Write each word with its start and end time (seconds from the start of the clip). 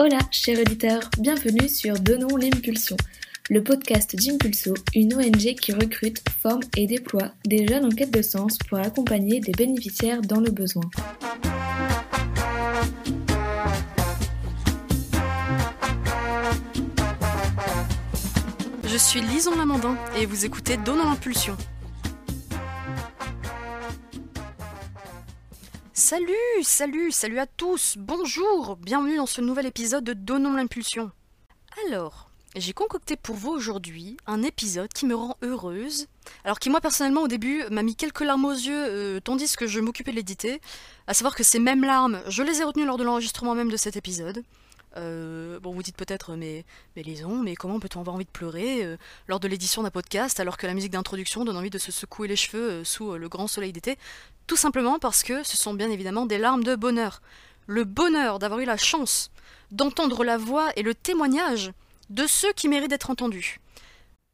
Hola, 0.00 0.18
chers 0.30 0.60
auditeurs, 0.60 1.10
bienvenue 1.18 1.68
sur 1.68 1.94
Donnons 1.98 2.36
l'impulsion, 2.36 2.96
le 3.50 3.64
podcast 3.64 4.14
d'Impulso, 4.14 4.74
une 4.94 5.12
ONG 5.12 5.56
qui 5.60 5.72
recrute, 5.72 6.22
forme 6.40 6.60
et 6.76 6.86
déploie 6.86 7.32
des 7.44 7.66
jeunes 7.66 7.84
en 7.84 7.88
quête 7.88 8.12
de 8.12 8.22
sens 8.22 8.58
pour 8.58 8.78
accompagner 8.78 9.40
des 9.40 9.50
bénéficiaires 9.50 10.22
dans 10.22 10.38
le 10.38 10.52
besoin. 10.52 10.84
Je 18.84 18.96
suis 18.96 19.20
Lison 19.20 19.56
Lamandin 19.56 19.96
et 20.16 20.26
vous 20.26 20.46
écoutez 20.46 20.76
Donnons 20.76 21.10
l'impulsion. 21.10 21.56
Salut, 26.10 26.62
salut, 26.62 27.12
salut 27.12 27.38
à 27.38 27.44
tous, 27.44 27.96
bonjour, 27.98 28.76
bienvenue 28.76 29.18
dans 29.18 29.26
ce 29.26 29.42
nouvel 29.42 29.66
épisode 29.66 30.04
de 30.04 30.14
Donnons 30.14 30.54
l'impulsion. 30.54 31.10
Alors, 31.86 32.30
j'ai 32.56 32.72
concocté 32.72 33.14
pour 33.14 33.36
vous 33.36 33.50
aujourd'hui 33.50 34.16
un 34.26 34.42
épisode 34.42 34.90
qui 34.90 35.04
me 35.04 35.14
rend 35.14 35.36
heureuse, 35.42 36.06
alors 36.44 36.60
qui 36.60 36.70
moi 36.70 36.80
personnellement 36.80 37.24
au 37.24 37.28
début 37.28 37.62
m'a 37.70 37.82
mis 37.82 37.94
quelques 37.94 38.22
larmes 38.22 38.46
aux 38.46 38.52
yeux 38.52 38.86
euh, 38.88 39.20
tandis 39.20 39.54
que 39.54 39.66
je 39.66 39.80
m'occupais 39.80 40.12
de 40.12 40.16
l'éditer, 40.16 40.62
à 41.06 41.12
savoir 41.12 41.34
que 41.34 41.42
ces 41.42 41.58
mêmes 41.58 41.84
larmes, 41.84 42.22
je 42.26 42.42
les 42.42 42.62
ai 42.62 42.64
retenues 42.64 42.86
lors 42.86 42.96
de 42.96 43.04
l'enregistrement 43.04 43.54
même 43.54 43.70
de 43.70 43.76
cet 43.76 43.96
épisode. 43.96 44.42
Euh, 44.96 45.60
bon, 45.60 45.74
vous 45.74 45.82
dites 45.82 45.98
peut-être, 45.98 46.36
mais, 46.36 46.64
mais 46.96 47.02
Lison, 47.02 47.42
mais 47.42 47.54
comment 47.54 47.80
peut-on 47.80 48.00
avoir 48.00 48.16
envie 48.16 48.24
de 48.24 48.30
pleurer 48.30 48.82
euh, 48.82 48.96
lors 49.26 49.40
de 49.40 49.46
l'édition 49.46 49.82
d'un 49.82 49.90
podcast 49.90 50.40
alors 50.40 50.56
que 50.56 50.66
la 50.66 50.72
musique 50.72 50.92
d'introduction 50.92 51.44
donne 51.44 51.58
envie 51.58 51.68
de 51.68 51.76
se 51.76 51.92
secouer 51.92 52.28
les 52.28 52.36
cheveux 52.36 52.82
sous 52.82 53.12
le 53.12 53.28
grand 53.28 53.46
soleil 53.46 53.74
d'été? 53.74 53.98
Tout 54.48 54.56
simplement 54.56 54.98
parce 54.98 55.22
que 55.22 55.44
ce 55.44 55.56
sont 55.56 55.74
bien 55.74 55.90
évidemment 55.90 56.26
des 56.26 56.38
larmes 56.38 56.64
de 56.64 56.74
bonheur. 56.74 57.20
Le 57.66 57.84
bonheur 57.84 58.40
d'avoir 58.40 58.58
eu 58.60 58.64
la 58.64 58.78
chance 58.78 59.30
d'entendre 59.70 60.24
la 60.24 60.38
voix 60.38 60.70
et 60.74 60.82
le 60.82 60.94
témoignage 60.94 61.70
de 62.08 62.26
ceux 62.26 62.52
qui 62.54 62.66
méritent 62.66 62.88
d'être 62.88 63.10
entendus. 63.10 63.60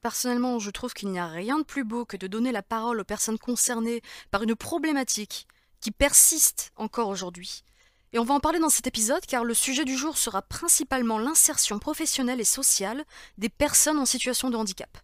Personnellement, 0.00 0.60
je 0.60 0.70
trouve 0.70 0.94
qu'il 0.94 1.10
n'y 1.10 1.18
a 1.18 1.26
rien 1.26 1.58
de 1.58 1.64
plus 1.64 1.82
beau 1.82 2.04
que 2.04 2.16
de 2.16 2.28
donner 2.28 2.52
la 2.52 2.62
parole 2.62 3.00
aux 3.00 3.04
personnes 3.04 3.38
concernées 3.38 4.02
par 4.30 4.44
une 4.44 4.54
problématique 4.54 5.48
qui 5.80 5.90
persiste 5.90 6.70
encore 6.76 7.08
aujourd'hui 7.08 7.64
et 8.14 8.20
on 8.20 8.24
va 8.24 8.34
en 8.34 8.40
parler 8.40 8.60
dans 8.60 8.68
cet 8.68 8.86
épisode 8.86 9.26
car 9.26 9.42
le 9.42 9.54
sujet 9.54 9.84
du 9.84 9.96
jour 9.96 10.16
sera 10.16 10.40
principalement 10.40 11.18
l'insertion 11.18 11.80
professionnelle 11.80 12.40
et 12.40 12.44
sociale 12.44 13.04
des 13.38 13.48
personnes 13.48 13.98
en 13.98 14.06
situation 14.06 14.50
de 14.50 14.56
handicap. 14.56 14.96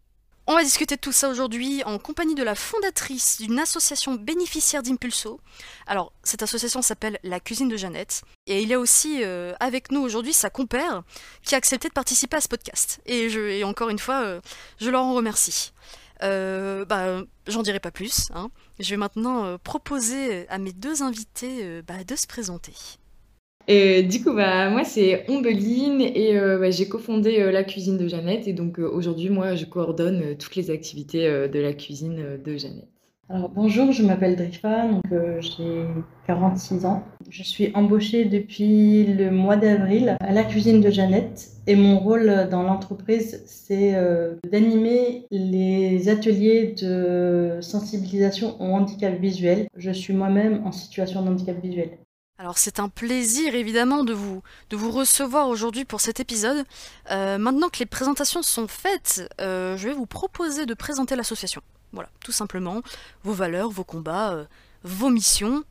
On 0.50 0.56
va 0.56 0.64
discuter 0.64 0.96
de 0.96 1.00
tout 1.00 1.12
ça 1.12 1.28
aujourd'hui 1.28 1.84
en 1.84 2.00
compagnie 2.00 2.34
de 2.34 2.42
la 2.42 2.56
fondatrice 2.56 3.40
d'une 3.40 3.60
association 3.60 4.14
bénéficiaire 4.14 4.82
d'Impulso. 4.82 5.38
Alors, 5.86 6.12
cette 6.24 6.42
association 6.42 6.82
s'appelle 6.82 7.20
La 7.22 7.38
Cuisine 7.38 7.68
de 7.68 7.76
Jeannette. 7.76 8.22
Et 8.48 8.60
il 8.60 8.68
y 8.68 8.74
a 8.74 8.80
aussi 8.80 9.22
euh, 9.22 9.54
avec 9.60 9.92
nous 9.92 10.00
aujourd'hui 10.00 10.32
sa 10.32 10.50
compère 10.50 11.04
qui 11.44 11.54
a 11.54 11.58
accepté 11.58 11.86
de 11.86 11.92
participer 11.92 12.38
à 12.38 12.40
ce 12.40 12.48
podcast. 12.48 13.00
Et, 13.06 13.62
encore 13.62 13.90
une 13.90 14.00
fois, 14.00 14.22
euh, 14.22 14.40
je 14.80 14.90
leur 14.90 15.04
en 15.04 15.14
remercie. 15.14 15.72
Euh, 16.24 16.84
bah, 16.84 17.22
j'en 17.46 17.62
dirai 17.62 17.78
pas 17.78 17.92
plus. 17.92 18.28
Hein. 18.34 18.50
Je 18.80 18.90
vais 18.90 18.96
maintenant 18.96 19.56
proposer 19.58 20.48
à 20.48 20.58
mes 20.58 20.72
deux 20.72 21.04
invités 21.04 21.80
bah, 21.82 22.02
de 22.02 22.16
se 22.16 22.26
présenter. 22.26 22.74
Et 23.72 24.02
du 24.02 24.20
coup, 24.20 24.34
bah, 24.34 24.68
moi, 24.68 24.82
c'est 24.82 25.30
Ombeline 25.30 26.00
et 26.00 26.36
euh, 26.36 26.58
bah, 26.58 26.72
j'ai 26.72 26.88
cofondé 26.88 27.38
euh, 27.38 27.52
la 27.52 27.62
cuisine 27.62 27.96
de 27.96 28.08
Jeannette. 28.08 28.48
Et 28.48 28.52
donc, 28.52 28.80
euh, 28.80 28.90
aujourd'hui, 28.90 29.30
moi, 29.30 29.54
je 29.54 29.64
coordonne 29.64 30.36
toutes 30.36 30.56
les 30.56 30.72
activités 30.72 31.28
de 31.48 31.60
la 31.60 31.72
cuisine 31.72 32.40
de 32.44 32.56
Jeannette. 32.56 32.88
Alors, 33.28 33.48
bonjour, 33.48 33.92
je 33.92 34.02
m'appelle 34.02 34.34
Drifa, 34.34 34.88
donc 34.88 35.04
j'ai 35.38 35.84
46 36.26 36.84
ans. 36.84 37.04
Je 37.28 37.44
suis 37.44 37.70
embauchée 37.74 38.24
depuis 38.24 39.04
le 39.04 39.30
mois 39.30 39.54
d'avril 39.54 40.16
à 40.18 40.32
la 40.32 40.42
cuisine 40.42 40.80
de 40.80 40.90
Jeannette. 40.90 41.50
Et 41.68 41.76
mon 41.76 42.00
rôle 42.00 42.48
dans 42.50 42.64
l'entreprise, 42.64 43.40
c'est 43.46 43.94
d'animer 44.50 45.26
les 45.30 46.08
ateliers 46.08 46.74
de 46.82 47.58
sensibilisation 47.60 48.60
au 48.60 48.64
handicap 48.64 49.16
visuel. 49.20 49.68
Je 49.76 49.92
suis 49.92 50.12
moi-même 50.12 50.62
en 50.66 50.72
situation 50.72 51.22
de 51.22 51.28
handicap 51.28 51.62
visuel. 51.62 51.90
Alors 52.40 52.56
c'est 52.56 52.80
un 52.80 52.88
plaisir 52.88 53.54
évidemment 53.54 54.02
de 54.02 54.14
vous, 54.14 54.42
de 54.70 54.76
vous 54.76 54.90
recevoir 54.90 55.48
aujourd'hui 55.48 55.84
pour 55.84 56.00
cet 56.00 56.20
épisode. 56.20 56.64
Euh, 57.10 57.36
maintenant 57.36 57.68
que 57.68 57.80
les 57.80 57.86
présentations 57.86 58.42
sont 58.42 58.66
faites, 58.66 59.30
euh, 59.42 59.76
je 59.76 59.88
vais 59.88 59.92
vous 59.92 60.06
proposer 60.06 60.64
de 60.64 60.72
présenter 60.72 61.16
l'association. 61.16 61.60
Voilà, 61.92 62.08
tout 62.24 62.32
simplement, 62.32 62.80
vos 63.24 63.34
valeurs, 63.34 63.68
vos 63.68 63.84
combats, 63.84 64.32
euh, 64.32 64.44
vos 64.84 65.10
missions. 65.10 65.64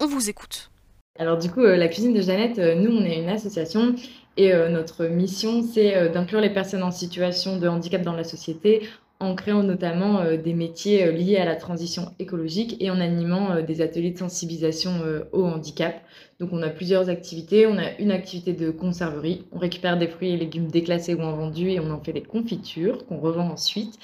On 0.00 0.08
vous 0.08 0.28
écoute. 0.28 0.72
Alors 1.20 1.38
du 1.38 1.52
coup, 1.52 1.62
la 1.62 1.86
cuisine 1.86 2.14
de 2.14 2.20
Jeannette, 2.20 2.58
nous 2.58 2.90
on 2.90 3.04
est 3.04 3.22
une 3.22 3.28
association 3.28 3.94
et 4.36 4.52
notre 4.70 5.04
mission 5.04 5.62
c'est 5.62 6.10
d'inclure 6.10 6.40
les 6.40 6.52
personnes 6.52 6.82
en 6.82 6.90
situation 6.90 7.58
de 7.58 7.68
handicap 7.68 8.02
dans 8.02 8.12
la 8.14 8.24
société 8.24 8.88
en 9.20 9.34
créant 9.34 9.62
notamment 9.62 10.20
euh, 10.20 10.36
des 10.36 10.54
métiers 10.54 11.04
euh, 11.04 11.12
liés 11.12 11.38
à 11.38 11.44
la 11.44 11.56
transition 11.56 12.12
écologique 12.18 12.76
et 12.80 12.90
en 12.90 13.00
animant 13.00 13.50
euh, 13.50 13.62
des 13.62 13.80
ateliers 13.80 14.12
de 14.12 14.18
sensibilisation 14.18 14.92
au 15.32 15.44
handicap. 15.44 16.02
Donc 16.38 16.50
on 16.52 16.62
a 16.62 16.68
plusieurs 16.68 17.08
activités. 17.08 17.66
On 17.66 17.78
a 17.78 17.96
une 17.98 18.12
activité 18.12 18.52
de 18.52 18.70
conserverie. 18.70 19.44
On 19.52 19.58
récupère 19.58 19.98
des 19.98 20.08
fruits 20.08 20.30
et 20.30 20.36
légumes 20.36 20.68
déclassés 20.68 21.14
ou 21.14 21.22
invendus 21.22 21.70
et 21.70 21.80
on 21.80 21.90
en 21.90 22.00
fait 22.00 22.12
des 22.12 22.22
confitures 22.22 23.06
qu'on 23.06 23.18
revend 23.18 23.50
ensuite. 23.50 23.98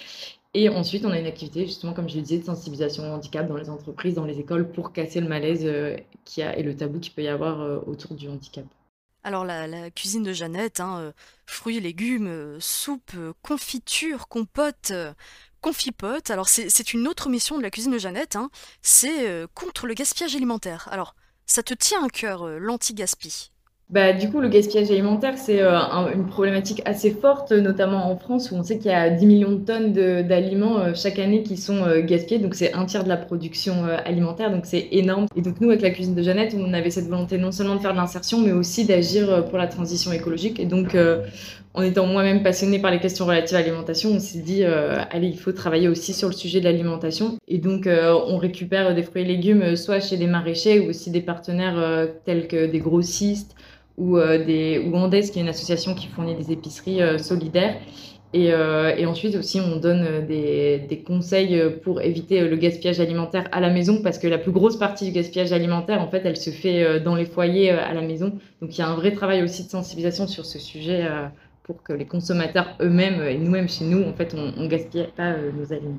Et 0.56 0.68
ensuite, 0.68 1.04
on 1.04 1.10
a 1.10 1.18
une 1.18 1.26
activité, 1.26 1.66
justement, 1.66 1.92
comme 1.94 2.08
je 2.08 2.14
le 2.14 2.22
disais, 2.22 2.38
de 2.38 2.44
sensibilisation 2.44 3.10
au 3.10 3.14
handicap 3.14 3.48
dans 3.48 3.56
les 3.56 3.70
entreprises, 3.70 4.14
dans 4.14 4.24
les 4.24 4.38
écoles, 4.38 4.70
pour 4.70 4.92
casser 4.92 5.20
le 5.20 5.26
malaise 5.26 5.68
qui 6.24 6.42
a, 6.42 6.56
et 6.56 6.62
le 6.62 6.76
tabou 6.76 7.00
qu'il 7.00 7.12
peut 7.12 7.24
y 7.24 7.28
avoir 7.28 7.88
autour 7.88 8.14
du 8.14 8.28
handicap. 8.28 8.64
Alors 9.24 9.46
la, 9.46 9.90
cuisine 9.90 10.22
de 10.22 10.34
Jeannette, 10.34 10.80
hein, 10.80 10.98
euh, 10.98 11.12
fruits, 11.46 11.80
légumes, 11.80 12.26
euh, 12.28 12.60
soupe, 12.60 13.12
euh, 13.16 13.32
confiture, 13.40 14.28
compote, 14.28 14.92
confipote. 15.62 16.30
Alors 16.30 16.48
c'est 16.48 16.92
une 16.92 17.08
autre 17.08 17.30
mission 17.30 17.56
de 17.56 17.62
la 17.62 17.70
cuisine 17.70 17.92
de 17.92 17.98
Jeannette, 17.98 18.36
hein, 18.36 18.50
c'est 18.82 19.46
contre 19.54 19.86
le 19.86 19.94
gaspillage 19.94 20.36
alimentaire. 20.36 20.88
Alors 20.92 21.14
ça 21.46 21.62
te 21.62 21.72
tient 21.72 22.04
à 22.04 22.08
cœur 22.10 22.46
l'anti-gaspi? 22.46 23.53
Bah, 23.90 24.14
du 24.14 24.30
coup, 24.30 24.40
le 24.40 24.48
gaspillage 24.48 24.90
alimentaire, 24.90 25.36
c'est 25.36 25.60
euh, 25.60 25.78
une 26.14 26.26
problématique 26.26 26.80
assez 26.86 27.10
forte, 27.10 27.52
notamment 27.52 28.10
en 28.10 28.16
France, 28.16 28.50
où 28.50 28.54
on 28.54 28.62
sait 28.62 28.78
qu'il 28.78 28.90
y 28.90 28.94
a 28.94 29.10
10 29.10 29.26
millions 29.26 29.52
de 29.52 29.58
tonnes 29.58 29.92
d'aliments 29.92 30.78
euh, 30.78 30.92
chaque 30.94 31.18
année 31.18 31.42
qui 31.42 31.58
sont 31.58 31.84
euh, 31.84 32.00
gaspillés. 32.00 32.40
Donc, 32.40 32.54
c'est 32.54 32.72
un 32.72 32.86
tiers 32.86 33.04
de 33.04 33.10
la 33.10 33.18
production 33.18 33.84
alimentaire, 34.04 34.50
donc 34.50 34.64
c'est 34.64 34.88
énorme. 34.90 35.26
Et 35.36 35.42
donc, 35.42 35.60
nous, 35.60 35.68
avec 35.68 35.82
la 35.82 35.90
cuisine 35.90 36.14
de 36.14 36.22
Jeannette, 36.22 36.56
on 36.58 36.72
avait 36.72 36.88
cette 36.88 37.08
volonté 37.08 37.36
non 37.36 37.52
seulement 37.52 37.76
de 37.76 37.80
faire 37.80 37.92
de 37.92 37.98
l'insertion, 37.98 38.40
mais 38.40 38.52
aussi 38.52 38.86
d'agir 38.86 39.44
pour 39.44 39.58
la 39.58 39.66
transition 39.66 40.12
écologique. 40.12 40.58
Et 40.58 40.64
donc, 40.64 40.96
en 41.74 41.82
étant 41.82 42.06
moi-même 42.06 42.42
passionnée 42.42 42.78
par 42.78 42.90
les 42.90 43.00
questions 43.00 43.26
relatives 43.26 43.56
à 43.56 43.60
l'alimentation, 43.60 44.10
on 44.10 44.18
s'est 44.18 44.38
dit, 44.38 44.64
allez, 44.64 45.28
il 45.28 45.38
faut 45.38 45.52
travailler 45.52 45.88
aussi 45.88 46.14
sur 46.14 46.28
le 46.28 46.34
sujet 46.34 46.60
de 46.60 46.64
l'alimentation. 46.64 47.38
Et 47.48 47.58
donc, 47.58 47.86
on 47.86 48.38
récupère 48.38 48.94
des 48.94 49.02
fruits 49.02 49.22
et 49.22 49.26
légumes, 49.26 49.76
soit 49.76 50.00
chez 50.00 50.16
des 50.16 50.26
maraîchers 50.26 50.80
ou 50.80 50.88
aussi 50.88 51.10
des 51.10 51.20
partenaires 51.20 52.08
tels 52.24 52.48
que 52.48 52.66
des 52.66 52.80
grossistes 52.80 53.54
ou, 53.96 54.16
euh, 54.16 54.44
des, 54.44 54.78
ou 54.78 55.10
qui 55.10 55.38
est 55.38 55.42
une 55.42 55.48
association 55.48 55.94
qui 55.94 56.08
fournit 56.08 56.34
des 56.34 56.52
épiceries 56.52 57.02
euh, 57.02 57.18
solidaires. 57.18 57.76
Et, 58.32 58.52
euh, 58.52 58.92
et, 58.96 59.06
ensuite 59.06 59.36
aussi, 59.36 59.60
on 59.60 59.76
donne 59.76 60.26
des, 60.26 60.78
des, 60.88 60.98
conseils 60.98 61.62
pour 61.84 62.02
éviter 62.02 62.40
le 62.40 62.56
gaspillage 62.56 62.98
alimentaire 62.98 63.46
à 63.52 63.60
la 63.60 63.70
maison, 63.70 64.02
parce 64.02 64.18
que 64.18 64.26
la 64.26 64.38
plus 64.38 64.50
grosse 64.50 64.76
partie 64.76 65.04
du 65.04 65.12
gaspillage 65.12 65.52
alimentaire, 65.52 66.02
en 66.02 66.08
fait, 66.08 66.22
elle 66.24 66.36
se 66.36 66.50
fait 66.50 66.98
dans 66.98 67.14
les 67.14 67.26
foyers 67.26 67.70
à 67.70 67.94
la 67.94 68.02
maison. 68.02 68.32
Donc 68.60 68.76
il 68.76 68.78
y 68.80 68.82
a 68.82 68.88
un 68.88 68.96
vrai 68.96 69.12
travail 69.12 69.44
aussi 69.44 69.66
de 69.66 69.70
sensibilisation 69.70 70.26
sur 70.26 70.46
ce 70.46 70.58
sujet 70.58 71.06
pour 71.62 71.84
que 71.84 71.92
les 71.92 72.06
consommateurs 72.06 72.76
eux-mêmes 72.80 73.22
et 73.22 73.38
nous-mêmes 73.38 73.68
chez 73.68 73.84
nous, 73.84 74.02
en 74.02 74.14
fait, 74.14 74.34
on 74.34 74.60
ne 74.60 74.66
gaspille 74.66 75.06
pas 75.16 75.36
nos 75.56 75.72
aliments. 75.72 75.98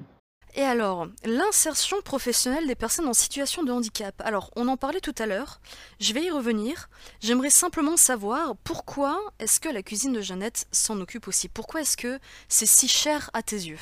Et 0.57 0.63
alors, 0.63 1.07
l'insertion 1.25 2.01
professionnelle 2.01 2.66
des 2.66 2.75
personnes 2.75 3.09
en 3.09 3.13
situation 3.13 3.63
de 3.63 3.73
handicap. 3.73 4.16
Alors, 4.23 4.51
on 4.55 4.69
en 4.69 4.77
parlait 4.77 5.01
tout 5.01 5.13
à 5.17 5.25
l'heure, 5.25 5.59
je 5.99 6.13
vais 6.13 6.23
y 6.23 6.31
revenir. 6.31 6.88
J'aimerais 7.19 7.49
simplement 7.49 7.97
savoir 7.97 8.55
pourquoi 8.63 9.19
est-ce 9.40 9.59
que 9.59 9.67
la 9.67 9.84
cuisine 9.84 10.13
de 10.13 10.22
Jeannette 10.22 10.66
s'en 10.72 11.02
occupe 11.02 11.28
aussi? 11.28 11.49
Pourquoi 11.49 11.81
est-ce 11.81 11.97
que 11.97 12.19
c'est 12.47 12.66
si 12.66 12.87
cher 12.87 13.29
à 13.34 13.43
tes 13.43 13.57
yeux? 13.57 13.79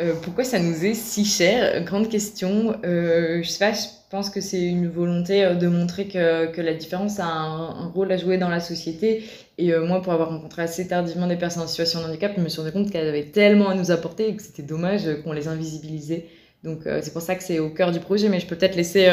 Euh, 0.00 0.14
pourquoi 0.22 0.44
ça 0.44 0.58
nous 0.58 0.84
est 0.84 0.94
si 0.94 1.24
cher? 1.24 1.82
Grande 1.84 2.08
question. 2.08 2.76
Euh, 2.84 3.42
je 3.42 3.48
sais 3.48 3.58
pas, 3.58 3.72
je 3.72 3.86
pense 4.10 4.28
que 4.28 4.40
c'est 4.40 4.62
une 4.62 4.88
volonté 4.88 5.44
euh, 5.44 5.54
de 5.54 5.68
montrer 5.68 6.06
que, 6.06 6.46
que 6.52 6.60
la 6.60 6.74
différence 6.74 7.18
a 7.18 7.26
un, 7.26 7.88
rôle 7.88 8.12
à 8.12 8.18
jouer 8.18 8.36
dans 8.36 8.50
la 8.50 8.60
société. 8.60 9.24
Et 9.58 9.74
moi, 9.74 10.02
pour 10.02 10.12
avoir 10.12 10.28
rencontré 10.28 10.60
assez 10.60 10.86
tardivement 10.86 11.26
des 11.26 11.36
personnes 11.36 11.62
en 11.62 11.66
situation 11.66 12.00
de 12.00 12.06
handicap, 12.06 12.32
je 12.36 12.42
me 12.42 12.48
suis 12.48 12.60
rendu 12.60 12.72
compte 12.72 12.90
qu'elles 12.90 13.08
avaient 13.08 13.24
tellement 13.24 13.70
à 13.70 13.74
nous 13.74 13.90
apporter 13.90 14.28
et 14.28 14.36
que 14.36 14.42
c'était 14.42 14.62
dommage 14.62 15.08
qu'on 15.24 15.32
les 15.32 15.48
invisibilisait. 15.48 16.26
Donc 16.62 16.80
c'est 16.84 17.12
pour 17.12 17.22
ça 17.22 17.36
que 17.36 17.42
c'est 17.42 17.58
au 17.58 17.70
cœur 17.70 17.90
du 17.90 18.00
projet, 18.00 18.28
mais 18.28 18.38
je 18.38 18.46
peux 18.46 18.56
peut-être 18.56 18.76
laisser 18.76 19.08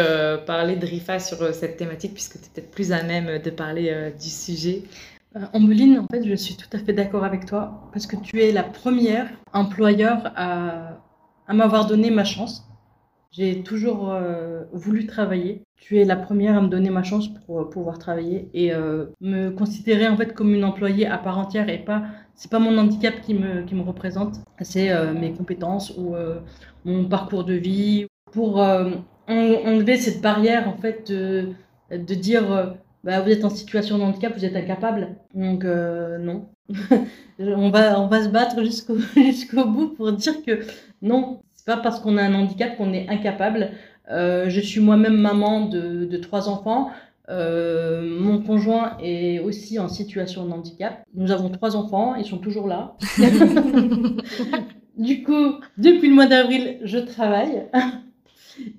parler 0.45 0.75
de 0.75 0.85
Rifa 0.85 1.19
sur 1.19 1.53
cette 1.53 1.77
thématique 1.77 2.13
puisque 2.13 2.33
tu 2.33 2.39
es 2.39 2.49
peut-être 2.53 2.71
plus 2.71 2.91
à 2.91 3.03
même 3.03 3.39
de 3.39 3.49
parler 3.51 4.11
du 4.21 4.29
sujet. 4.29 4.81
Ambeline, 5.53 5.99
en 5.99 6.07
fait, 6.11 6.23
je 6.23 6.35
suis 6.35 6.55
tout 6.55 6.67
à 6.73 6.79
fait 6.79 6.93
d'accord 6.93 7.23
avec 7.23 7.45
toi 7.45 7.89
parce 7.91 8.05
que 8.05 8.15
tu 8.15 8.41
es 8.41 8.51
la 8.51 8.63
première 8.63 9.29
employeur 9.51 10.31
à, 10.35 10.99
m'avoir 11.51 11.87
donné 11.87 12.11
ma 12.11 12.23
chance. 12.23 12.67
J'ai 13.31 13.63
toujours 13.63 14.11
euh, 14.11 14.63
voulu 14.73 15.07
travailler. 15.07 15.63
Tu 15.75 15.99
es 15.99 16.05
la 16.05 16.15
première 16.15 16.55
à 16.55 16.61
me 16.61 16.67
donner 16.67 16.91
ma 16.91 17.01
chance 17.01 17.29
pour 17.29 17.61
euh, 17.61 17.69
pouvoir 17.69 17.97
travailler 17.97 18.47
et 18.53 18.71
euh, 18.73 19.05
me 19.21 19.49
considérer 19.49 20.07
en 20.07 20.15
fait 20.15 20.35
comme 20.35 20.53
une 20.53 20.63
employée 20.63 21.07
à 21.07 21.17
part 21.17 21.39
entière 21.39 21.67
et 21.67 21.79
pas 21.79 22.03
c'est 22.35 22.51
pas 22.51 22.59
mon 22.59 22.77
handicap 22.77 23.21
qui 23.21 23.33
me 23.33 23.63
qui 23.63 23.73
me 23.73 23.81
représente, 23.81 24.39
c'est 24.61 24.91
mes 25.13 25.33
compétences 25.33 25.95
ou 25.97 26.15
mon 26.83 27.05
parcours 27.05 27.43
de 27.43 27.53
vie 27.53 28.07
pour 28.31 28.57
enlever 29.27 29.97
cette 29.97 30.19
barrière 30.19 30.67
en 30.67 30.75
fait 30.77 31.11
de, 31.11 31.49
de 31.91 32.15
dire 32.15 32.75
bah, 33.03 33.21
vous 33.21 33.29
êtes 33.29 33.45
en 33.45 33.49
situation 33.49 33.97
de 33.97 34.03
handicap, 34.03 34.33
vous 34.35 34.45
êtes 34.45 34.55
incapable. 34.55 35.15
Donc 35.33 35.63
non. 35.63 36.49
on 37.39 37.69
va 37.69 37.99
on 37.99 38.07
va 38.07 38.23
se 38.23 38.29
battre 38.29 38.63
jusqu'au 38.63 38.97
jusqu'au 39.15 39.65
bout 39.65 39.89
pour 39.89 40.11
dire 40.13 40.43
que 40.45 40.61
non, 41.01 41.41
c'est 41.53 41.65
pas 41.65 41.77
parce 41.77 41.99
qu'on 41.99 42.17
a 42.17 42.23
un 42.23 42.33
handicap 42.33 42.77
qu'on 42.77 42.93
est 42.93 43.07
incapable. 43.09 43.71
Euh, 44.11 44.49
je 44.49 44.59
suis 44.59 44.81
moi-même 44.81 45.15
maman 45.15 45.65
de, 45.67 46.05
de, 46.05 46.17
trois 46.17 46.49
enfants. 46.49 46.91
Euh, 47.29 48.01
mon 48.19 48.41
conjoint 48.41 48.97
est 49.01 49.39
aussi 49.39 49.79
en 49.79 49.87
situation 49.87 50.45
de 50.45 50.51
handicap. 50.51 51.03
Nous 51.13 51.31
avons 51.31 51.49
trois 51.49 51.75
enfants, 51.77 52.15
ils 52.15 52.25
sont 52.25 52.39
toujours 52.39 52.67
là. 52.67 52.97
du 54.97 55.23
coup, 55.23 55.55
depuis 55.77 56.09
le 56.09 56.15
mois 56.15 56.25
d'avril, 56.25 56.79
je 56.83 56.97
travaille. 56.97 57.63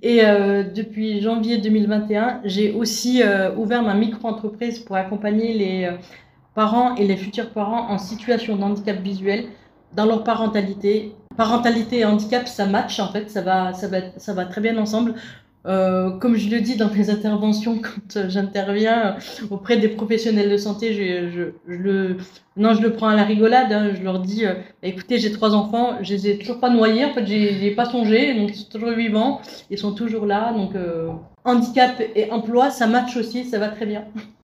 Et 0.02 0.24
euh, 0.24 0.62
depuis 0.62 1.20
janvier 1.20 1.58
2021, 1.58 2.42
j'ai 2.44 2.72
aussi 2.72 3.22
euh, 3.22 3.54
ouvert 3.56 3.82
ma 3.82 3.94
micro-entreprise 3.94 4.78
pour 4.78 4.96
accompagner 4.96 5.54
les 5.54 5.84
euh, 5.84 5.96
parents 6.54 6.94
et 6.96 7.06
les 7.06 7.16
futurs 7.16 7.50
parents 7.50 7.90
en 7.90 7.98
situation 7.98 8.56
de 8.56 8.62
handicap 8.62 9.00
visuel 9.00 9.46
dans 9.94 10.06
leur 10.06 10.24
parentalité 10.24 11.12
parentalité 11.36 12.00
et 12.00 12.04
handicap, 12.04 12.46
ça 12.46 12.66
match 12.66 13.00
en 13.00 13.08
fait, 13.08 13.30
ça 13.30 13.42
va, 13.42 13.72
ça 13.72 13.88
va, 13.88 13.98
ça 14.16 14.34
va 14.34 14.44
très 14.44 14.60
bien 14.60 14.76
ensemble. 14.78 15.14
Euh, 15.66 16.10
comme 16.18 16.36
je 16.36 16.50
le 16.50 16.60
dis 16.60 16.76
dans 16.76 16.90
mes 16.90 17.08
interventions 17.08 17.78
quand 17.82 18.28
j'interviens 18.28 19.16
auprès 19.50 19.78
des 19.78 19.88
professionnels 19.88 20.50
de 20.50 20.56
santé, 20.56 20.92
je, 21.32 21.52
le, 21.66 22.16
non, 22.56 22.74
je 22.74 22.82
le 22.82 22.92
prends 22.92 23.08
à 23.08 23.16
la 23.16 23.24
rigolade. 23.24 23.72
Hein, 23.72 23.92
je 23.96 24.02
leur 24.02 24.18
dis, 24.18 24.44
euh, 24.44 24.54
écoutez, 24.82 25.18
j'ai 25.18 25.32
trois 25.32 25.54
enfants, 25.54 25.98
je 26.02 26.12
les 26.14 26.28
ai 26.28 26.38
toujours 26.38 26.60
pas 26.60 26.70
noyés, 26.70 27.04
en 27.04 27.14
fait, 27.14 27.26
j'ai 27.26 27.70
pas 27.70 27.86
songé, 27.86 28.34
donc 28.34 28.50
ils 28.50 28.56
sont 28.56 28.68
toujours 28.70 28.90
vivants, 28.90 29.40
ils 29.70 29.78
sont 29.78 29.94
toujours 29.94 30.26
là, 30.26 30.52
donc 30.52 30.74
euh, 30.74 31.08
handicap 31.44 32.00
et 32.14 32.30
emploi, 32.30 32.70
ça 32.70 32.86
match 32.86 33.16
aussi, 33.16 33.44
ça 33.44 33.58
va 33.58 33.68
très 33.68 33.86
bien. 33.86 34.04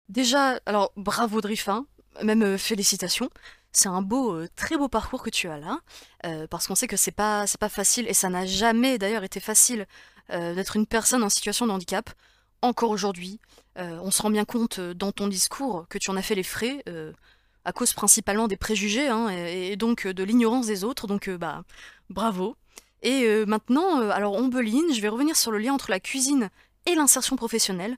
Déjà, 0.08 0.58
alors 0.64 0.92
bravo 0.96 1.40
Driffin, 1.40 1.84
même 2.22 2.42
euh, 2.42 2.58
félicitations. 2.58 3.28
C'est 3.72 3.88
un 3.88 4.00
beau, 4.00 4.34
euh, 4.34 4.48
très 4.56 4.76
beau 4.76 4.88
parcours 4.88 5.22
que 5.22 5.30
tu 5.30 5.48
as 5.48 5.58
là, 5.58 5.78
euh, 6.24 6.46
parce 6.48 6.66
qu'on 6.66 6.74
sait 6.74 6.86
que 6.86 6.96
c'est 6.96 7.10
pas, 7.10 7.46
c'est 7.46 7.60
pas 7.60 7.68
facile, 7.68 8.08
et 8.08 8.14
ça 8.14 8.30
n'a 8.30 8.46
jamais 8.46 8.98
d'ailleurs 8.98 9.24
été 9.24 9.40
facile 9.40 9.86
euh, 10.30 10.54
d'être 10.54 10.76
une 10.76 10.86
personne 10.86 11.22
en 11.22 11.28
situation 11.28 11.66
de 11.66 11.72
handicap. 11.72 12.10
Encore 12.62 12.90
aujourd'hui, 12.90 13.40
on 13.76 14.10
se 14.10 14.20
rend 14.20 14.30
bien 14.30 14.44
compte 14.44 14.80
dans 14.80 15.12
ton 15.12 15.28
discours 15.28 15.86
que 15.88 15.98
tu 15.98 16.10
en 16.10 16.16
as 16.16 16.22
fait 16.22 16.34
les 16.34 16.42
frais, 16.42 16.82
à 17.64 17.72
cause 17.72 17.92
principalement 17.92 18.48
des 18.48 18.56
préjugés, 18.56 19.06
hein, 19.06 19.28
et, 19.28 19.76
donc 19.76 20.08
de 20.08 20.24
l'ignorance 20.24 20.66
des 20.66 20.82
autres, 20.82 21.06
donc 21.06 21.30
bah 21.30 21.62
bravo. 22.10 22.56
Et 23.02 23.46
maintenant, 23.46 24.10
alors 24.10 24.34
Ombeline, 24.34 24.92
je 24.92 25.00
vais 25.00 25.08
revenir 25.08 25.36
sur 25.36 25.52
le 25.52 25.58
lien 25.58 25.72
entre 25.72 25.92
la 25.92 26.00
cuisine 26.00 26.50
et 26.86 26.96
l'insertion 26.96 27.36
professionnelle. 27.36 27.96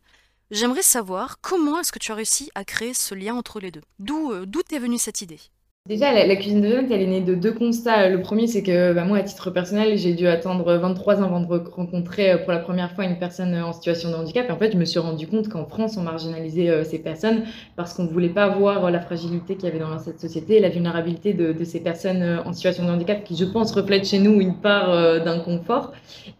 J'aimerais 0.50 0.82
savoir 0.82 1.41
comment 1.41 1.81
est-ce 1.81 1.93
que 1.93 1.99
tu 1.99 2.12
as 2.12 2.17
réussi 2.17 2.50
à 2.55 2.67
créer 2.67 2.93
ce 2.93 3.15
lien 3.15 3.35
entre 3.35 3.59
les 3.59 3.71
deux? 3.71 3.82
D'où 3.99 4.44
d'où 4.44 4.62
t'est 4.62 4.81
venue 4.81 4.99
cette 4.99 5.23
idée? 5.23 5.41
Déjà, 5.88 6.12
la, 6.12 6.37
cuisine 6.37 6.61
de 6.61 6.69
Jeanne, 6.69 6.93
elle 6.93 7.00
est 7.00 7.06
née 7.06 7.23
de 7.23 7.35
deux 7.35 7.53
constats. 7.53 8.11
Le 8.11 8.21
premier, 8.21 8.47
c'est 8.47 8.62
que 8.62 8.93
bah, 8.93 9.05
moi, 9.05 9.17
à 9.17 9.23
titre 9.23 9.50
personnel, 9.50 9.97
j'ai 9.97 10.12
dû 10.12 10.27
attendre 10.27 10.77
23 10.77 11.23
ans 11.23 11.25
avant 11.25 11.41
de 11.41 11.47
rencontrer 11.47 12.32
euh, 12.32 12.37
pour 12.37 12.53
la 12.53 12.59
première 12.59 12.93
fois 12.93 13.06
une 13.06 13.19
personne 13.19 13.55
euh, 13.55 13.65
en 13.65 13.73
situation 13.73 14.11
de 14.11 14.15
handicap. 14.15 14.47
Et 14.47 14.53
en 14.53 14.59
fait, 14.59 14.73
je 14.73 14.77
me 14.77 14.85
suis 14.85 14.99
rendu 14.99 15.27
compte 15.27 15.49
qu'en 15.49 15.65
France, 15.65 15.97
on 15.97 16.03
marginalisait 16.03 16.69
euh, 16.69 16.85
ces 16.85 16.99
personnes 16.99 17.44
parce 17.77 17.94
qu'on 17.94 18.05
ne 18.05 18.11
voulait 18.11 18.29
pas 18.29 18.47
voir 18.49 18.91
la 18.91 19.00
fragilité 19.00 19.55
qu'il 19.55 19.65
y 19.65 19.69
avait 19.69 19.79
dans 19.79 19.99
cette 19.99 20.21
société, 20.21 20.61
la 20.61 20.69
vulnérabilité 20.69 21.32
de, 21.32 21.65
ces 21.65 21.81
personnes 21.81 22.43
en 22.44 22.53
situation 22.53 22.85
de 22.85 22.91
handicap 22.91 23.25
qui, 23.25 23.35
je 23.35 23.47
pense, 23.47 23.73
reflète 23.73 24.06
chez 24.06 24.19
nous 24.19 24.38
une 24.38 24.56
part 24.56 25.25
d'inconfort. 25.25 25.93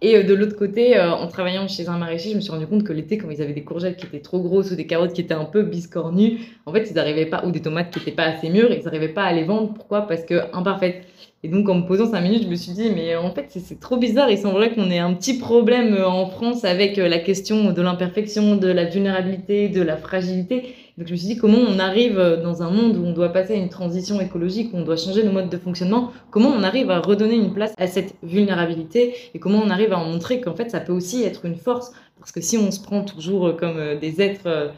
Et 0.03 0.23
de 0.23 0.35
l'autre 0.35 0.57
côté, 0.57 1.01
en 1.01 1.27
travaillant 1.29 1.67
chez 1.67 1.89
un 1.89 1.97
maraîcher, 1.97 2.31
je 2.31 2.37
me 2.37 2.41
suis 2.41 2.53
rendu 2.53 2.67
compte 2.67 2.85
que 2.85 2.93
l'été, 2.93 3.17
quand 3.17 3.31
ils 3.31 3.41
avaient 3.41 3.53
des 3.53 3.65
courgettes 3.65 3.97
qui 3.97 4.07
étaient 4.07 4.21
trop 4.21 4.41
grosses 4.41 4.71
ou 4.71 4.77
des 4.77 4.87
carottes 4.87 5.13
qui 5.13 5.21
étaient 5.21 5.35
un 5.35 5.45
peu 5.45 5.63
biscornues, 5.63 6.41
en 6.67 6.73
fait, 6.73 6.89
ils 6.91 6.95
n'arrivaient 6.95 7.27
pas, 7.27 7.45
ou 7.47 7.51
des 7.51 7.63
tomates 7.63 7.91
qui 7.91 8.01
n'étaient 8.01 8.11
pas 8.11 8.25
assez 8.25 8.51
mûres, 8.51 8.71
ils 8.73 8.85
n'arrivaient 8.85 9.09
pas 9.09 9.25
à 9.25 9.30
les 9.33 9.45
vendre. 9.45 9.75
Pourquoi? 9.75 10.03
Parce 10.03 10.25
que 10.25 10.55
imparfaite. 10.55 11.07
Et 11.43 11.49
donc, 11.49 11.71
en 11.71 11.77
me 11.77 11.87
posant 11.87 12.11
cinq 12.11 12.21
minutes, 12.21 12.43
je 12.43 12.49
me 12.49 12.55
suis 12.55 12.73
dit, 12.73 12.91
mais 12.95 13.17
en 13.17 13.31
fait, 13.31 13.47
c'est 13.49 13.81
trop 13.81 13.97
bizarre. 13.97 14.31
Il 14.31 14.37
semblerait 14.37 14.75
qu'on 14.75 14.91
ait 14.91 14.99
un 14.99 15.15
petit 15.15 15.39
problème 15.39 15.95
euh, 15.95 16.07
en 16.07 16.27
France 16.27 16.67
avec 16.67 16.99
euh, 16.99 17.09
la 17.09 17.19
question 17.19 17.73
de 17.73 17.81
l'imperfection, 17.81 18.57
de 18.57 18.69
la 18.69 18.85
vulnérabilité, 18.85 19.71
de 19.71 19.81
la 19.81 19.97
fragilité. 19.97 20.75
Donc, 20.99 21.07
je 21.07 21.13
me 21.13 21.17
suis 21.17 21.29
dit, 21.29 21.37
comment 21.39 21.57
on 21.57 21.79
arrive 21.79 22.19
euh, 22.19 22.43
dans 22.43 22.63
un 22.63 22.69
monde 22.69 22.99
où 22.99 23.07
on 23.07 23.13
doit 23.13 23.31
passer 23.31 23.55
à 23.55 23.57
une 23.57 23.71
transition 23.71 24.21
écologique, 24.21 24.75
où 24.75 24.77
on 24.77 24.83
doit 24.83 24.99
changer 24.99 25.23
nos 25.23 25.33
modes 25.33 25.49
de 25.49 25.57
fonctionnement, 25.57 26.13
comment 26.31 26.51
on 26.51 26.63
arrive 26.63 26.91
à 26.91 27.01
redonner 27.01 27.37
une 27.37 27.55
place 27.55 27.73
à 27.79 27.87
cette 27.87 28.17
vulnérabilité 28.23 29.15
et 29.33 29.39
comment 29.39 29.63
on 29.65 29.71
arrive 29.71 29.95
à 29.95 29.99
en 29.99 30.05
montrer 30.05 30.43
qu'en 30.43 30.55
fait, 30.55 30.71
ça 30.71 30.81
peut 30.81 30.93
aussi 30.93 31.23
être 31.23 31.47
une 31.47 31.57
force? 31.57 31.91
Parce 32.19 32.33
que 32.33 32.43
si 32.43 32.59
on 32.59 32.71
se 32.71 32.83
prend 32.83 33.03
toujours 33.03 33.57
comme 33.57 33.99
des 33.99 34.21
êtres 34.21 34.73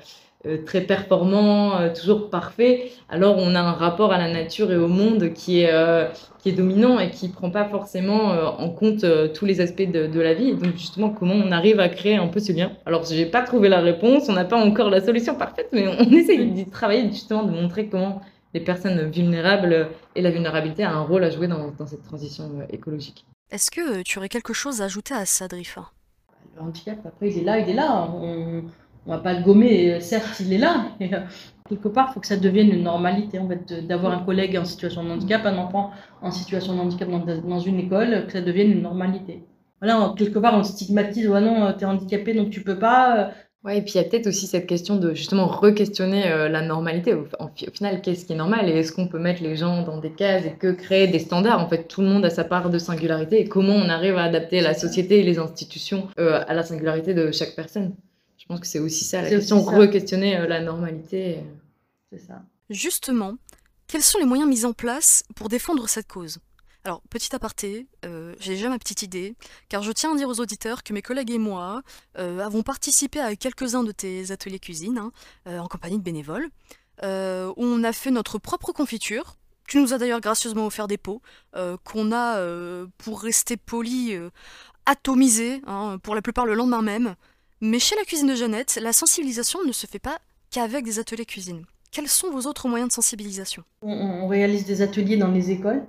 très 0.67 0.81
performant, 0.81 1.79
euh, 1.79 1.93
toujours 1.93 2.29
parfait, 2.29 2.91
alors 3.09 3.37
on 3.39 3.55
a 3.55 3.61
un 3.61 3.73
rapport 3.73 4.13
à 4.13 4.19
la 4.19 4.31
nature 4.33 4.73
et 4.73 4.77
au 4.77 4.89
monde 4.89 5.33
qui 5.33 5.61
est, 5.61 5.73
euh, 5.73 6.09
qui 6.39 6.49
est 6.49 6.53
dominant 6.53 6.99
et 6.99 7.11
qui 7.11 7.29
prend 7.29 7.51
pas 7.51 7.65
forcément 7.65 8.31
en 8.59 8.69
compte 8.71 9.05
tous 9.35 9.47
les 9.47 9.61
aspects 9.61 9.89
de, 9.89 10.07
de, 10.07 10.21
la 10.21 10.35
vie. 10.35 10.55
donc 10.55 10.77
justement, 10.77 11.11
comment 11.11 11.35
on 11.35 11.53
arrive 11.53 11.79
à 11.79 11.89
créer 11.89 12.17
un 12.17 12.27
peu 12.27 12.41
ce 12.41 12.53
lien? 12.53 12.73
Alors, 12.87 13.05
j'ai 13.05 13.27
pas 13.27 13.43
trouvé 13.43 13.69
la 13.69 13.81
réponse, 13.81 14.29
on 14.29 14.33
n'a 14.33 14.45
pas 14.45 14.57
encore 14.57 14.91
la 14.91 15.01
solution 15.01 15.37
parfaite, 15.37 15.69
mais 15.73 15.87
on, 15.87 16.11
essaie 16.13 16.45
d'y 16.45 16.67
travailler 16.67 17.09
justement, 17.09 17.45
de 17.45 17.53
montrer 17.53 17.87
comment 17.87 18.21
les 18.55 18.61
personnes 18.61 19.11
vulnérables 19.11 19.89
et 20.17 20.23
la 20.23 20.31
vulnérabilité 20.31 20.83
a 20.83 20.93
un 20.93 21.03
rôle 21.03 21.23
à 21.25 21.31
jouer 21.31 21.47
dans, 21.47 21.71
dans 21.79 21.87
cette 21.87 22.03
transition 22.03 22.51
écologique. 22.71 23.25
Est-ce 23.53 23.71
que 23.71 24.03
tu 24.03 24.19
aurais 24.19 24.29
quelque 24.29 24.53
chose 24.53 24.83
à 24.83 24.87
ajouter 24.87 25.15
à 25.15 25.25
ça, 25.27 25.47
Drifa? 25.47 25.91
Le 26.57 26.63
handicap, 26.63 26.99
après, 27.07 27.31
il 27.31 27.39
est 27.39 27.45
là, 27.45 27.59
il 27.59 27.69
est 27.71 27.75
là. 27.75 28.09
On 28.11 28.65
on 29.07 29.11
va 29.11 29.19
pas 29.19 29.35
le 29.35 29.43
gommer, 29.43 30.01
certes 30.01 30.41
il 30.41 30.53
est 30.53 30.59
là, 30.59 30.87
mais 31.01 31.13
euh, 31.13 31.21
quelque 31.69 31.89
part 31.89 32.09
il 32.11 32.15
faut 32.15 32.21
que 32.21 32.27
ça 32.27 32.37
devienne 32.37 32.71
une 32.71 32.85
normalité 32.85 33.39
en 33.39 33.49
fait 33.49 33.87
d'avoir 33.87 34.13
un 34.13 34.25
collègue 34.25 34.57
en 34.57 34.65
situation 34.65 35.03
de 35.03 35.11
handicap, 35.11 35.45
un 35.45 35.59
enfant 35.59 35.91
en 36.21 36.31
situation 36.31 36.75
de 36.75 36.81
handicap 36.81 37.09
dans, 37.09 37.59
une 37.59 37.81
école, 37.81 38.27
que 38.27 38.33
ça 38.33 38.41
devienne 38.41 38.71
une 38.71 38.83
normalité. 38.83 39.43
Voilà, 39.81 40.15
quelque 40.17 40.39
part 40.39 40.55
on 40.55 40.63
stigmatise, 40.63 41.29
ouais 41.29 41.41
non, 41.41 41.65
euh, 41.65 41.73
t'es 41.73 41.85
handicapé 41.85 42.35
donc 42.35 42.51
tu 42.51 42.63
peux 42.63 42.79
pas. 42.79 43.19
Euh. 43.19 43.31
Ouais, 43.65 43.79
et 43.79 43.83
puis 43.83 43.93
il 43.95 43.97
y 43.99 44.01
a 44.01 44.05
peut-être 44.05 44.27
aussi 44.27 44.47
cette 44.49 44.67
question 44.67 44.97
de 44.97 45.15
justement 45.15 45.47
re-questionner 45.47 46.25
la 46.49 46.63
normalité. 46.63 47.15
Au, 47.15 47.29
final, 47.73 48.01
qu'est-ce 48.03 48.25
qui 48.25 48.33
est 48.33 48.37
normal? 48.37 48.69
Et 48.69 48.73
est-ce 48.73 48.91
qu'on 48.91 49.07
peut 49.07 49.21
mettre 49.21 49.41
les 49.41 49.55
gens 49.55 49.85
dans 49.85 49.99
des 49.99 50.11
cases 50.11 50.45
et 50.45 50.55
que 50.59 50.73
créer 50.73 51.07
des 51.07 51.21
standards? 51.21 51.61
En 51.61 51.69
fait, 51.69 51.87
tout 51.87 52.01
le 52.01 52.09
monde 52.09 52.25
a 52.25 52.31
sa 52.31 52.43
part 52.43 52.71
de 52.71 52.79
singularité 52.79 53.39
et 53.39 53.45
comment 53.45 53.75
on 53.75 53.89
arrive 53.89 54.17
à 54.17 54.25
adapter 54.25 54.63
la 54.63 54.75
société 54.75 55.21
et 55.21 55.23
les 55.23 55.39
institutions 55.39 56.09
à 56.17 56.53
la 56.55 56.65
singularité 56.65 57.15
de 57.15 57.31
chaque 57.31 57.55
personne? 57.55 57.95
Pense 58.53 58.61
que 58.61 58.67
c'est 58.67 58.79
aussi 58.79 59.05
ça, 59.05 59.23
la 59.23 59.31
question, 59.31 59.63
re-questionner 59.63 60.37
euh, 60.37 60.47
la 60.47 60.61
normalité. 60.61 61.39
Euh. 61.39 61.43
C'est 62.11 62.19
ça. 62.19 62.43
Justement, 62.69 63.37
quels 63.87 64.03
sont 64.03 64.19
les 64.19 64.25
moyens 64.25 64.49
mis 64.49 64.65
en 64.65 64.73
place 64.73 65.25
pour 65.35 65.49
défendre 65.49 65.89
cette 65.89 66.07
cause? 66.07 66.39
Alors, 66.85 67.01
petit 67.11 67.35
aparté, 67.35 67.87
euh, 68.05 68.35
j'ai 68.41 68.55
déjà 68.55 68.69
ma 68.69 68.79
petite 68.79 69.03
idée, 69.03 69.35
car 69.69 69.83
je 69.83 69.93
tiens 69.93 70.13
à 70.13 70.17
dire 70.17 70.29
aux 70.29 70.41
auditeurs 70.41 70.83
que 70.83 70.93
mes 70.93 71.01
collègues 71.01 71.31
et 71.31 71.39
moi 71.39 71.83
avons 72.17 72.63
participé 72.63 73.21
à 73.21 73.37
quelques-uns 73.37 73.85
de 73.85 73.93
tes 73.93 74.33
ateliers 74.33 74.59
cuisine, 74.59 74.99
hein, 74.99 75.13
en 75.47 75.69
compagnie 75.69 75.99
de 75.99 76.03
bénévoles, 76.03 76.49
où 77.05 77.07
on 77.65 77.85
a 77.85 77.93
fait 77.93 78.11
notre 78.11 78.39
propre 78.39 78.73
confiture. 78.73 79.37
Tu 79.69 79.79
nous 79.81 79.95
as 79.95 79.99
d'ailleurs 79.99 80.21
gracieusement 80.21 80.67
offert 80.67 80.89
des 80.89 80.99
pots, 80.99 81.23
qu'on 81.85 82.11
a, 82.11 82.45
pour 82.99 83.23
rester 83.23 83.57
poli, 83.57 84.19
atomisés, 84.87 85.63
hein, 85.69 85.99
pour 86.03 86.17
la 86.17 86.23
plupart 86.23 86.47
le 86.47 86.55
lendemain 86.55 86.83
même, 86.83 87.15
mais 87.63 87.79
chez 87.79 87.95
la 87.95 88.03
cuisine 88.03 88.27
de 88.27 88.35
Jeannette, 88.35 88.79
la 88.83 88.93
sensibilisation 88.93 89.61
ne 89.65 89.71
se 89.71 89.87
fait 89.87 90.01
pas 90.01 90.19
qu'avec 90.51 90.85
des 90.85 90.99
ateliers 90.99 91.25
cuisine. 91.25 91.63
Quels 91.93 92.09
sont 92.09 92.29
vos 92.31 92.49
autres 92.49 92.69
moyens 92.69 92.89
de 92.89 92.93
sensibilisation? 92.93 93.63
On, 93.83 94.27
réalise 94.27 94.67
des 94.67 94.83
ateliers 94.83 95.17
dans 95.17 95.31
les 95.31 95.53
écoles 95.53 95.85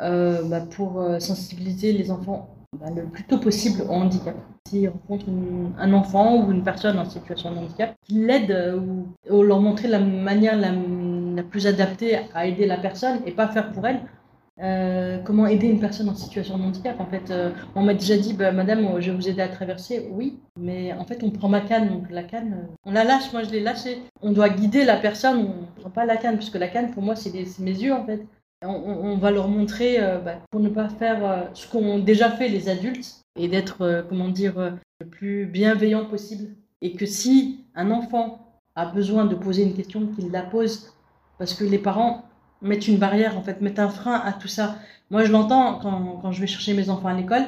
euh, 0.00 0.42
bah, 0.42 0.60
pour 0.60 1.00
euh, 1.00 1.20
sensibiliser 1.20 1.92
les 1.92 2.10
enfants 2.10 2.52
bah, 2.80 2.86
le 2.94 3.04
plus 3.04 3.22
tôt 3.22 3.38
possible 3.38 3.82
au 3.82 3.92
handicap. 3.92 4.34
S'ils 4.68 4.88
rencontrent 4.88 5.26
un 5.78 5.92
enfant 5.92 6.44
ou 6.44 6.50
une 6.50 6.64
personne 6.64 6.98
en 6.98 7.08
situation 7.08 7.52
de 7.52 7.58
handicap, 7.58 7.94
qu'ils 8.02 8.26
l'aident 8.26 8.50
euh, 8.50 8.80
ou, 9.30 9.42
leur 9.42 9.60
montrer 9.60 9.86
la 9.86 10.00
manière 10.00 10.56
la, 10.56 11.42
plus 11.44 11.68
adaptée 11.68 12.18
à 12.34 12.46
aider 12.46 12.66
la 12.66 12.76
personne 12.76 13.20
et 13.24 13.30
pas 13.30 13.46
faire 13.46 13.70
pour 13.70 13.86
elle, 13.86 14.00
euh, 14.60 15.18
comment 15.18 15.46
aider 15.46 15.68
une 15.68 15.78
personne 15.78 16.08
en 16.08 16.14
situation 16.14 16.58
de 16.58 16.64
handicap 16.64 16.98
En 16.98 17.06
fait, 17.06 17.30
euh, 17.30 17.50
on 17.76 17.82
m'a 17.82 17.94
déjà 17.94 18.16
dit, 18.16 18.34
bah, 18.34 18.50
Madame, 18.50 19.00
je 19.00 19.10
vais 19.10 19.16
vous 19.16 19.28
aider 19.28 19.40
à 19.40 19.48
traverser. 19.48 20.08
Oui, 20.10 20.40
mais 20.58 20.92
en 20.92 21.04
fait, 21.04 21.22
on 21.22 21.30
prend 21.30 21.48
ma 21.48 21.60
canne, 21.60 21.88
donc 21.88 22.10
la 22.10 22.24
canne, 22.24 22.54
euh, 22.54 22.74
on 22.84 22.92
la 22.92 23.04
lâche. 23.04 23.32
Moi, 23.32 23.44
je 23.44 23.50
l'ai 23.50 23.60
lâchée. 23.60 24.02
On 24.20 24.32
doit 24.32 24.48
guider 24.48 24.84
la 24.84 24.96
personne. 24.96 25.52
On 25.76 25.80
prend 25.80 25.90
pas 25.90 26.06
la 26.06 26.16
canne, 26.16 26.36
puisque 26.36 26.56
la 26.56 26.68
canne, 26.68 26.90
pour 26.90 27.02
moi, 27.02 27.14
c'est 27.14 27.32
mes 27.32 27.70
yeux 27.70 27.92
en 27.92 28.04
fait. 28.04 28.26
On, 28.60 29.16
va 29.18 29.30
leur 29.30 29.46
montrer 29.46 29.98
bah, 30.24 30.40
pour 30.50 30.58
ne 30.58 30.68
pas 30.68 30.88
faire 30.88 31.48
ce 31.54 31.68
qu'ont 31.70 32.00
déjà 32.00 32.28
fait 32.28 32.48
les 32.48 32.68
adultes 32.68 33.22
et 33.38 33.46
d'être, 33.46 34.04
comment 34.08 34.28
dire, 34.28 34.76
le 35.00 35.06
plus 35.06 35.46
bienveillant 35.46 36.06
possible. 36.06 36.48
Et 36.82 36.94
que 36.94 37.06
si 37.06 37.60
un 37.76 37.92
enfant 37.92 38.48
a 38.74 38.86
besoin 38.86 39.26
de 39.26 39.36
poser 39.36 39.62
une 39.62 39.74
question, 39.74 40.08
qu'il 40.08 40.32
la 40.32 40.42
pose, 40.42 40.92
parce 41.38 41.54
que 41.54 41.62
les 41.62 41.78
parents 41.78 42.27
mettent 42.62 42.88
une 42.88 42.98
barrière, 42.98 43.36
en 43.38 43.42
fait, 43.42 43.60
mettent 43.60 43.78
un 43.78 43.88
frein 43.88 44.20
à 44.24 44.32
tout 44.32 44.48
ça. 44.48 44.76
Moi, 45.10 45.24
je 45.24 45.32
l'entends 45.32 45.78
quand, 45.80 46.18
quand, 46.22 46.32
je 46.32 46.40
vais 46.40 46.46
chercher 46.46 46.74
mes 46.74 46.90
enfants 46.90 47.08
à 47.08 47.14
l'école. 47.14 47.44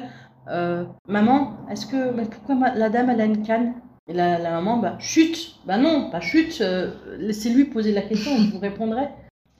maman, 1.07 1.57
est-ce 1.69 1.85
que, 1.85 2.11
pourquoi 2.25 2.69
la 2.75 2.89
dame, 2.89 3.09
elle 3.09 3.21
a 3.21 3.25
une 3.25 3.43
canne? 3.43 3.73
Et 4.07 4.13
la, 4.13 4.39
maman, 4.39 4.77
bah, 4.77 4.97
chute. 4.99 5.55
Bah 5.65 5.77
non, 5.77 6.09
pas 6.09 6.19
chute. 6.19 6.59
Euh, 6.61 6.91
laissez-lui 7.17 7.65
poser 7.65 7.91
la 7.91 8.01
question, 8.01 8.35
je 8.37 8.51
vous 8.51 8.59
répondrai. 8.59 9.07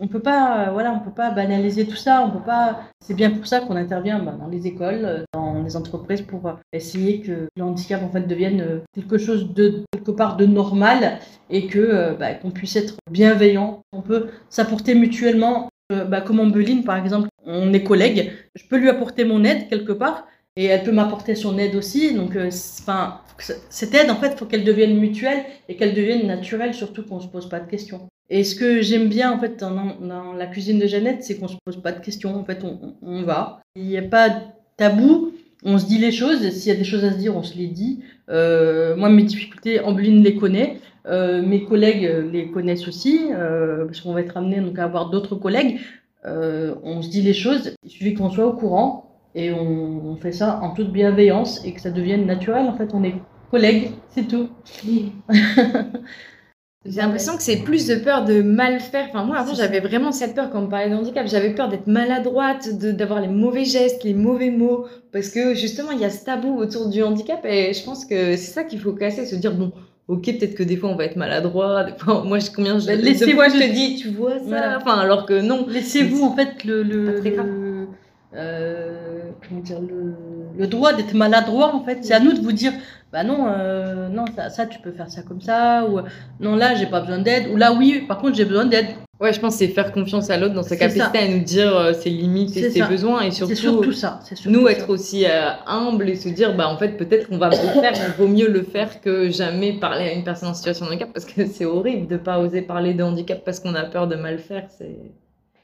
On 0.03 0.07
peut 0.07 0.19
pas, 0.19 0.67
euh, 0.67 0.71
voilà, 0.71 0.91
on 0.93 0.99
peut 0.99 1.13
pas 1.13 1.29
banaliser 1.29 1.85
tout 1.85 1.95
ça. 1.95 2.25
On 2.25 2.31
peut 2.31 2.43
pas. 2.43 2.81
C'est 2.99 3.13
bien 3.13 3.29
pour 3.29 3.45
ça 3.45 3.61
qu'on 3.61 3.75
intervient 3.75 4.17
bah, 4.17 4.31
dans 4.31 4.47
les 4.47 4.65
écoles, 4.65 5.05
euh, 5.05 5.23
dans 5.31 5.61
les 5.61 5.77
entreprises, 5.77 6.23
pour 6.23 6.57
essayer 6.73 7.21
que 7.21 7.47
le 7.55 7.63
handicap 7.63 8.01
en 8.01 8.09
fait 8.09 8.27
devienne 8.27 8.81
quelque 8.95 9.19
chose 9.19 9.53
de 9.53 9.85
quelque 9.91 10.11
part 10.11 10.37
de 10.37 10.47
normal 10.47 11.19
et 11.51 11.67
que 11.67 12.15
bah, 12.19 12.33
qu'on 12.33 12.49
puisse 12.49 12.75
être 12.75 12.95
bienveillant. 13.11 13.83
On 13.93 14.01
peut 14.01 14.29
s'apporter 14.49 14.95
mutuellement. 14.95 15.69
Bah, 15.89 16.21
comme 16.21 16.39
en 16.39 16.47
Beline, 16.47 16.85
par 16.85 16.95
exemple, 16.95 17.27
on 17.45 17.73
est 17.73 17.83
collègues. 17.83 18.31
Je 18.55 18.65
peux 18.65 18.77
lui 18.77 18.87
apporter 18.87 19.25
mon 19.25 19.43
aide 19.43 19.67
quelque 19.67 19.91
part 19.91 20.25
et 20.55 20.65
elle 20.65 20.83
peut 20.83 20.91
m'apporter 20.91 21.35
son 21.35 21.57
aide 21.57 21.75
aussi. 21.75 22.13
Donc, 22.13 22.35
enfin, 22.35 23.21
cette 23.69 23.93
aide, 23.95 24.09
en 24.09 24.15
fait, 24.15 24.37
faut 24.37 24.45
qu'elle 24.45 24.63
devienne 24.63 24.97
mutuelle 24.97 25.43
et 25.69 25.75
qu'elle 25.75 25.93
devienne 25.93 26.27
naturelle, 26.27 26.73
surtout 26.73 27.03
qu'on 27.03 27.19
se 27.19 27.27
pose 27.27 27.47
pas 27.49 27.59
de 27.59 27.69
questions. 27.69 28.09
Et 28.33 28.45
ce 28.45 28.55
que 28.55 28.81
j'aime 28.81 29.09
bien, 29.09 29.29
en 29.33 29.39
fait, 29.39 29.59
dans, 29.59 30.33
la 30.33 30.47
cuisine 30.47 30.79
de 30.79 30.87
Jeannette, 30.87 31.21
c'est 31.21 31.37
qu'on 31.37 31.49
se 31.49 31.57
pose 31.65 31.81
pas 31.81 31.91
de 31.91 31.99
questions. 31.99 32.33
En 32.33 32.45
fait, 32.45 32.63
on, 33.01 33.23
va. 33.23 33.59
Il 33.75 33.83
n'y 33.83 33.97
a 33.97 34.03
pas 34.03 34.29
de 34.29 34.35
tabou. 34.77 35.33
On 35.65 35.77
se 35.77 35.85
dit 35.85 35.97
les 35.97 36.13
choses. 36.13 36.49
S'il 36.49 36.71
y 36.71 36.75
a 36.75 36.77
des 36.77 36.85
choses 36.85 37.03
à 37.03 37.11
se 37.11 37.17
dire, 37.17 37.35
on 37.35 37.43
se 37.43 37.57
les 37.57 37.67
dit. 37.67 37.99
Euh, 38.29 38.95
moi, 38.95 39.09
mes 39.09 39.23
difficultés, 39.23 39.81
Ambeline 39.81 40.23
les 40.23 40.35
connaît. 40.35 40.77
Euh, 41.07 41.41
mes 41.41 41.65
collègues 41.65 42.09
les 42.31 42.49
connaissent 42.51 42.87
aussi, 42.87 43.19
euh, 43.33 43.85
parce 43.85 43.99
qu'on 43.99 44.13
va 44.13 44.21
être 44.21 44.37
amené 44.37 44.61
donc, 44.61 44.79
à 44.79 44.85
avoir 44.85 45.09
d'autres 45.09 45.35
collègues. 45.35 45.81
on 46.23 47.01
se 47.01 47.09
dit 47.09 47.21
les 47.21 47.33
choses. 47.33 47.75
Il 47.83 47.91
suffit 47.91 48.13
qu'on 48.13 48.29
soit 48.29 48.47
au 48.47 48.53
courant 48.53 49.10
et 49.35 49.51
on, 49.51 50.11
on, 50.11 50.15
fait 50.15 50.31
ça 50.31 50.59
en 50.61 50.73
toute 50.73 50.91
bienveillance 50.91 51.63
et 51.65 51.73
que 51.73 51.81
ça 51.81 51.89
devienne 51.89 52.25
naturel. 52.25 52.67
En 52.67 52.73
fait, 52.73 52.89
on 52.93 53.03
est 53.03 53.15
collègues, 53.51 53.91
c'est 54.09 54.27
tout. 54.27 54.49
J'ai 56.83 56.99
l'impression 56.99 57.37
que 57.37 57.43
c'est 57.43 57.57
plus 57.57 57.85
de 57.85 57.95
peur 57.95 58.25
de 58.25 58.41
mal 58.41 58.79
faire. 58.79 59.05
Enfin, 59.09 59.23
moi, 59.23 59.37
avant, 59.37 59.53
j'avais 59.53 59.81
vraiment 59.81 60.11
cette 60.11 60.33
peur 60.33 60.49
quand 60.49 60.59
on 60.59 60.63
me 60.63 60.69
parlait 60.69 60.89
de 60.89 60.95
handicap. 60.95 61.27
J'avais 61.27 61.53
peur 61.53 61.69
d'être 61.69 61.85
maladroite, 61.85 62.75
d'avoir 62.75 63.21
les 63.21 63.27
mauvais 63.27 63.65
gestes, 63.65 64.03
les 64.03 64.15
mauvais 64.15 64.49
mots. 64.49 64.87
Parce 65.11 65.29
que 65.29 65.53
justement, 65.53 65.91
il 65.91 65.99
y 65.99 66.05
a 66.05 66.09
ce 66.09 66.25
tabou 66.25 66.57
autour 66.57 66.89
du 66.89 67.03
handicap. 67.03 67.45
Et 67.45 67.73
je 67.73 67.83
pense 67.83 68.03
que 68.05 68.35
c'est 68.35 68.51
ça 68.51 68.63
qu'il 68.63 68.79
faut 68.79 68.93
casser, 68.93 69.27
se 69.27 69.35
dire, 69.35 69.53
bon, 69.53 69.71
ok, 70.07 70.23
peut-être 70.23 70.55
que 70.55 70.63
des 70.63 70.75
fois, 70.75 70.89
on 70.89 70.95
va 70.95 71.05
être 71.05 71.17
maladroit. 71.17 71.83
Des 71.83 71.93
fois, 71.99 72.23
moi, 72.23 72.39
je, 72.39 72.49
combien 72.49 72.79
je, 72.79 72.89
laissez 72.89 73.31
fois, 73.33 73.49
je 73.49 73.59
te 73.59 73.71
dis, 73.71 73.97
tu 73.97 74.09
vois 74.09 74.39
ça. 74.39 74.77
Enfin, 74.77 74.97
alors 74.97 75.27
que 75.27 75.39
non. 75.39 75.67
Laissez-vous, 75.67 76.23
en 76.23 76.35
fait, 76.35 76.63
le, 76.63 76.81
le, 76.81 77.21
euh, 78.33 78.80
comment 79.51 79.61
dire, 79.61 79.79
le, 79.81 80.15
le 80.57 80.67
droit 80.67 80.93
d'être 80.93 81.13
maladroit 81.13 81.75
en 81.75 81.83
fait. 81.83 81.99
C'est 82.01 82.13
à 82.13 82.19
nous 82.19 82.33
de 82.33 82.39
vous 82.39 82.51
dire, 82.51 82.73
bah 83.11 83.23
non, 83.23 83.47
euh, 83.47 84.07
non 84.09 84.25
ça, 84.35 84.49
ça, 84.49 84.65
tu 84.65 84.79
peux 84.79 84.91
faire 84.91 85.09
ça 85.09 85.21
comme 85.21 85.41
ça, 85.41 85.85
ou 85.85 85.99
non 86.39 86.55
là 86.55 86.75
j'ai 86.75 86.85
pas 86.85 87.01
besoin 87.01 87.19
d'aide, 87.19 87.47
ou 87.51 87.57
là 87.57 87.73
oui, 87.73 88.05
par 88.07 88.17
contre 88.19 88.35
j'ai 88.35 88.45
besoin 88.45 88.65
d'aide. 88.65 88.87
Ouais, 89.19 89.33
je 89.33 89.39
pense 89.39 89.55
c'est 89.55 89.67
faire 89.67 89.91
confiance 89.91 90.31
à 90.31 90.37
l'autre 90.37 90.55
dans 90.55 90.63
sa 90.63 90.75
capacité 90.75 91.19
à 91.19 91.27
nous 91.27 91.43
dire 91.43 91.77
euh, 91.77 91.93
ses 91.93 92.09
limites 92.09 92.57
et 92.57 92.71
ses 92.71 92.81
besoins, 92.83 93.21
et 93.21 93.31
surtout, 93.31 93.55
surtout 93.55 93.91
ça. 93.91 94.19
nous 94.47 94.67
être 94.67 94.89
aussi 94.89 95.25
euh, 95.25 95.51
humble 95.67 96.09
et 96.09 96.15
se 96.15 96.29
dire, 96.29 96.55
bah 96.55 96.67
en 96.67 96.77
fait 96.77 96.97
peut-être 96.97 97.29
qu'on 97.29 97.37
va 97.37 97.49
le 97.49 97.55
faire, 97.55 97.91
mais 97.93 98.15
vaut 98.17 98.27
mieux 98.27 98.49
le 98.49 98.63
faire 98.63 98.99
que 99.01 99.29
jamais 99.29 99.73
parler 99.73 100.05
à 100.05 100.13
une 100.13 100.23
personne 100.23 100.49
en 100.49 100.53
situation 100.55 100.85
de 100.85 100.91
handicap, 100.91 101.09
parce 101.13 101.25
que 101.25 101.45
c'est 101.45 101.65
horrible 101.65 102.07
de 102.07 102.17
pas 102.17 102.39
oser 102.39 102.63
parler 102.63 102.95
de 102.95 103.03
handicap 103.03 103.43
parce 103.45 103.59
qu'on 103.59 103.75
a 103.75 103.83
peur 103.83 104.07
de 104.07 104.15
mal 104.15 104.39
faire. 104.39 104.65
C'est 104.75 104.97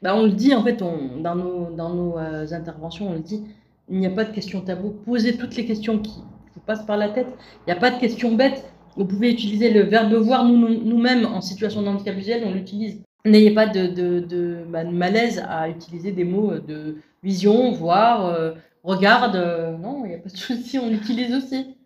bah, 0.01 0.15
on 0.15 0.25
le 0.25 0.31
dit 0.31 0.53
en 0.53 0.63
fait 0.63 0.81
on, 0.81 1.17
dans 1.21 1.35
nos, 1.35 1.71
dans 1.75 1.89
nos 1.89 2.17
euh, 2.19 2.45
interventions, 2.51 3.09
on 3.09 3.13
le 3.13 3.19
dit, 3.19 3.43
il 3.89 3.99
n'y 3.99 4.05
a 4.05 4.11
pas 4.11 4.25
de 4.25 4.33
questions 4.33 4.61
tabou. 4.61 4.91
Posez 5.05 5.37
toutes 5.37 5.55
les 5.55 5.65
questions 5.65 5.99
qui 5.99 6.19
vous 6.53 6.61
passent 6.61 6.85
par 6.85 6.97
la 6.97 7.09
tête. 7.09 7.27
Il 7.61 7.71
n'y 7.71 7.77
a 7.77 7.79
pas 7.79 7.91
de 7.91 7.99
questions 7.99 8.35
bêtes. 8.35 8.65
Vous 8.95 9.05
pouvez 9.05 9.31
utiliser 9.31 9.71
le 9.71 9.83
verbe 9.83 10.13
voir 10.13 10.43
nous-mêmes 10.43 11.25
en 11.25 11.41
situation 11.41 11.83
de 11.83 11.87
handicap 11.87 12.15
visuel, 12.15 12.43
on 12.45 12.51
l'utilise. 12.51 13.01
N'ayez 13.25 13.51
pas 13.51 13.67
de, 13.67 14.65
bah, 14.69 14.83
malaise 14.83 15.43
à 15.47 15.69
utiliser 15.69 16.11
des 16.11 16.23
mots 16.23 16.57
de 16.57 16.97
vision, 17.21 17.71
voir, 17.73 18.25
euh, 18.25 18.53
regarde. 18.83 19.35
Euh, 19.35 19.77
non, 19.77 20.03
il 20.05 20.09
n'y 20.09 20.15
a 20.15 20.19
pas 20.19 20.29
de 20.29 20.37
souci, 20.37 20.79
on 20.79 20.89
l'utilise 20.89 21.33
aussi. 21.35 21.77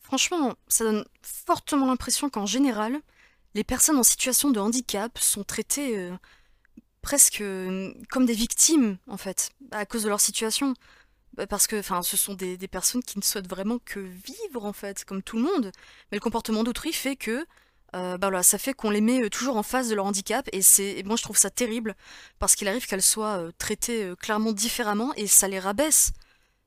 Franchement, 0.00 0.54
ça 0.68 0.84
donne 0.84 1.04
fortement 1.22 1.86
l'impression 1.86 2.28
qu'en 2.28 2.46
général, 2.46 2.94
les 3.54 3.64
personnes 3.64 3.96
en 3.96 4.02
situation 4.02 4.50
de 4.50 4.60
handicap 4.60 5.16
sont 5.18 5.44
traitées 5.44 6.10
presque 7.02 7.40
euh, 7.40 7.92
comme 8.10 8.26
des 8.26 8.34
victimes, 8.34 8.96
en 9.06 9.16
fait, 9.16 9.50
à 9.70 9.86
cause 9.86 10.04
de 10.04 10.08
leur 10.08 10.20
situation. 10.20 10.74
Bah, 11.34 11.46
parce 11.46 11.66
que 11.66 11.78
enfin, 11.78 12.02
ce 12.02 12.16
sont 12.16 12.34
des, 12.34 12.56
personnes 12.68 13.02
qui 13.02 13.18
ne 13.18 13.22
souhaitent 13.24 13.48
vraiment 13.48 13.78
que 13.84 14.00
vivre, 14.00 14.64
en 14.64 14.72
fait, 14.72 15.04
comme 15.04 15.22
tout 15.22 15.36
le 15.36 15.42
monde. 15.42 15.72
Mais 16.10 16.16
le 16.16 16.20
comportement 16.20 16.64
d'autrui 16.64 16.92
fait 16.92 17.16
que 17.16 17.44
euh, 17.96 18.18
bah 18.18 18.42
ça 18.44 18.56
fait 18.56 18.72
qu'on 18.72 18.90
les 18.90 19.00
met 19.00 19.24
euh, 19.24 19.28
toujours 19.28 19.56
en 19.56 19.64
face 19.64 19.88
de 19.88 19.96
leur 19.96 20.06
handicap 20.06 20.48
et 20.52 20.62
c'est 20.62 21.02
moi 21.04 21.16
je 21.16 21.24
trouve 21.24 21.36
ça 21.36 21.50
terrible 21.50 21.96
parce 22.38 22.54
qu'il 22.54 22.68
arrive 22.68 22.86
qu'elles 22.86 23.02
soient 23.02 23.50
traitées 23.58 24.12
clairement 24.20 24.52
différemment 24.52 25.12
et 25.16 25.26
ça 25.26 25.48
les 25.48 25.58
rabaisse. 25.58 26.12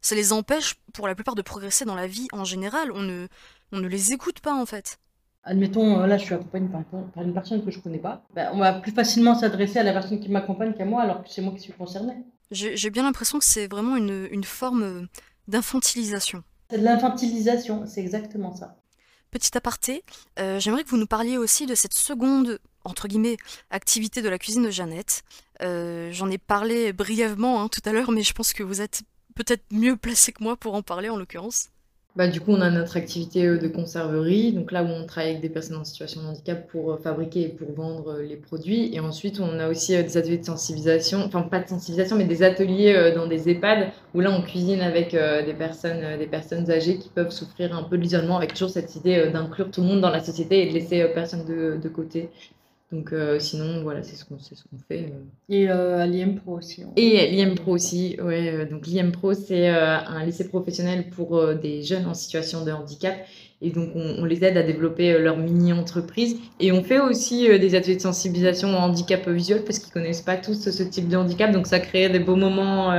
Ça 0.02 0.16
les 0.16 0.34
empêche 0.34 0.76
pour 0.94 1.08
la 1.08 1.16
plupart 1.16 1.36
de 1.36 1.42
progresser 1.42 1.86
dans 1.86 1.96
la 1.96 2.08
vie 2.08 2.28
en 2.34 2.44
général. 2.44 2.92
On 2.92 3.02
ne, 3.02 3.28
on 3.72 3.80
ne 3.80 3.88
les 3.88 4.12
écoute 4.12 4.42
pas 4.42 4.54
en 4.54 4.66
fait 4.66 5.00
admettons, 5.44 6.02
euh, 6.02 6.08
là, 6.08 6.18
je 6.18 6.26
suis 6.26 6.34
accompagnée 6.34 6.70
par, 6.70 7.24
une 7.24 7.34
personne 7.34 7.64
que 7.64 7.72
je 7.72 7.80
connais 7.80 8.00
pas, 8.00 8.24
ben, 8.34 8.50
on 8.54 8.60
va 8.60 8.74
plus 8.74 8.92
facilement 8.92 9.36
s'adresser 9.36 9.80
à 9.80 9.84
la 9.84 9.94
personne 9.94 10.20
qui 10.20 10.30
m'accompagne 10.30 10.74
qu'à 10.74 10.86
moi, 10.86 11.02
alors 11.02 11.24
que 11.24 11.30
c'est 11.30 11.42
moi 11.42 11.54
qui 11.54 11.60
suis 11.60 11.74
concernée. 11.74 12.18
J'ai 12.54 12.90
bien 12.90 13.04
l'impression 13.04 13.40
que 13.40 13.46
c'est 13.46 13.68
vraiment 13.68 13.96
une, 13.96 14.28
une 14.32 14.44
forme 14.44 14.84
euh, 14.84 15.02
d'infantilisation. 15.48 16.44
C'est 16.70 16.78
de 16.78 16.84
l'infantilisation, 16.84 17.86
c'est 17.86 18.02
exactement 18.02 18.56
ça. 18.56 18.78
Petit 19.32 19.58
aparté, 19.58 20.04
euh, 20.40 20.60
j'aimerais 20.60 20.84
que 20.84 20.90
vous 20.90 20.98
nous 20.98 21.08
parliez 21.08 21.38
aussi 21.38 21.66
de 21.66 21.76
cette 21.76 21.94
seconde, 21.94 22.60
entre 22.84 23.08
guillemets, 23.08 23.38
activité 23.72 24.22
de 24.22 24.30
la 24.30 24.38
cuisine 24.38 24.64
de 24.64 24.72
Jeannette. 24.72 25.24
J'en 25.60 26.30
ai 26.30 26.38
parlé 26.38 26.94
brièvement 26.94 27.62
hein, 27.62 27.68
tout 27.68 27.82
à 27.86 27.94
l'heure, 27.94 28.12
mais 28.12 28.22
je 28.22 28.34
pense 28.34 28.54
que 28.54 28.64
vous 28.64 28.82
êtes 28.82 29.02
peut-être 29.36 29.64
mieux 29.72 29.98
placé 29.98 30.32
que 30.32 30.44
moi 30.44 30.56
pour 30.56 30.76
en 30.76 30.82
parler 30.82 31.10
en 31.10 31.18
l'occurrence. 31.18 31.70
Bah, 32.16 32.28
du 32.28 32.40
coup, 32.42 32.52
on 32.52 32.62
a 32.62 32.70
notre 32.70 32.96
activité 32.98 33.48
euh, 33.48 33.58
de 33.58 33.68
conserverie, 33.68 34.54
donc 34.54 34.72
là 34.72 34.84
où 34.84 34.88
on 34.88 35.08
travaille 35.08 35.32
avec 35.32 35.42
des 35.42 35.50
personnes 35.50 35.78
en 35.78 35.84
situation 35.84 36.22
de 36.22 36.28
handicap 36.28 36.68
pour 36.68 36.92
euh, 36.92 36.98
fabriquer 36.98 37.42
et 37.42 37.50
pour 37.50 37.72
vendre 37.74 38.10
euh, 38.14 38.22
les 38.22 38.36
produits. 38.36 38.94
Et 38.94 39.00
ensuite, 39.00 39.40
on 39.40 39.58
a 39.60 39.68
aussi 39.68 39.94
des 39.94 40.16
ateliers 40.16 40.38
de 40.38 40.46
sensibilisation, 40.46 41.24
enfin 41.26 41.42
pas 41.42 41.60
de 41.60 41.68
sensibilisation, 41.68 42.16
mais 42.16 42.26
des 42.26 42.44
ateliers 42.44 43.14
dans 43.16 43.26
des 43.26 43.50
EHPAD 43.50 43.92
où 44.14 44.20
là, 44.20 44.30
on 44.30 44.44
cuisine 44.44 44.82
avec 44.82 45.14
des 45.14 45.54
personnes, 45.54 46.20
des 46.20 46.28
personnes 46.28 46.70
âgées 46.70 47.00
qui 47.00 47.10
peuvent 47.10 47.32
souffrir 47.32 47.76
un 47.76 47.82
peu 47.84 47.98
de 47.98 48.04
l'isolement, 48.04 48.38
avec 48.38 48.54
toujours 48.54 48.70
cette 48.70 48.96
idée 48.96 49.32
d'inclure 49.32 49.72
tout 49.72 49.82
le 49.82 49.88
monde 49.88 50.02
dans 50.02 50.12
la 50.12 50.24
société 50.24 50.62
et 50.62 50.68
de 50.68 50.74
laisser 50.74 51.04
personne 51.16 51.46
de, 51.46 51.80
de 51.82 51.90
côté. 51.90 52.30
Donc 52.94 53.12
euh, 53.12 53.40
sinon, 53.40 53.82
voilà, 53.82 54.04
c'est 54.04 54.16
ce 54.16 54.24
qu'on 54.24 54.38
ce 54.38 54.54
qu'on 54.54 54.78
fait. 54.88 55.06
Euh. 55.06 55.50
Et 55.50 55.68
euh, 55.68 56.00
à 56.00 56.06
l'IM 56.06 56.36
Pro 56.36 56.58
aussi. 56.58 56.84
Et 56.96 57.28
l'IM 57.32 57.56
Pro 57.56 57.72
aussi, 57.72 58.18
ouais. 58.22 58.68
donc 58.68 58.86
l'IM 58.86 59.12
Pro, 59.12 59.34
c'est 59.34 59.68
un 59.68 60.24
lycée 60.24 60.48
professionnel 60.48 61.10
pour 61.10 61.44
des 61.56 61.82
jeunes 61.82 62.06
en 62.06 62.14
situation 62.14 62.64
de 62.64 62.72
handicap. 62.72 63.16
Et 63.62 63.72
donc 63.72 63.90
on, 63.96 64.26
les 64.26 64.44
aide 64.44 64.58
à 64.58 64.64
développer 64.64 65.18
leur 65.18 65.38
mini-entreprise. 65.38 66.38
Et 66.60 66.72
on 66.72 66.84
fait 66.84 67.00
aussi 67.00 67.48
des 67.48 67.74
ateliers 67.74 67.96
de 67.96 68.02
sensibilisation 68.02 68.70
au 68.74 68.78
handicap 68.78 69.28
visuel 69.28 69.64
parce 69.64 69.80
qu'ils 69.80 69.94
connaissent 69.94 70.22
pas 70.22 70.36
tous 70.36 70.70
ce 70.70 70.84
type 70.84 71.08
de 71.08 71.18
handicap. 71.18 71.52
Donc 71.52 71.66
ça 71.66 71.80
crée 71.80 72.10
des 72.10 72.20
beaux 72.20 72.36
moments. 72.36 72.92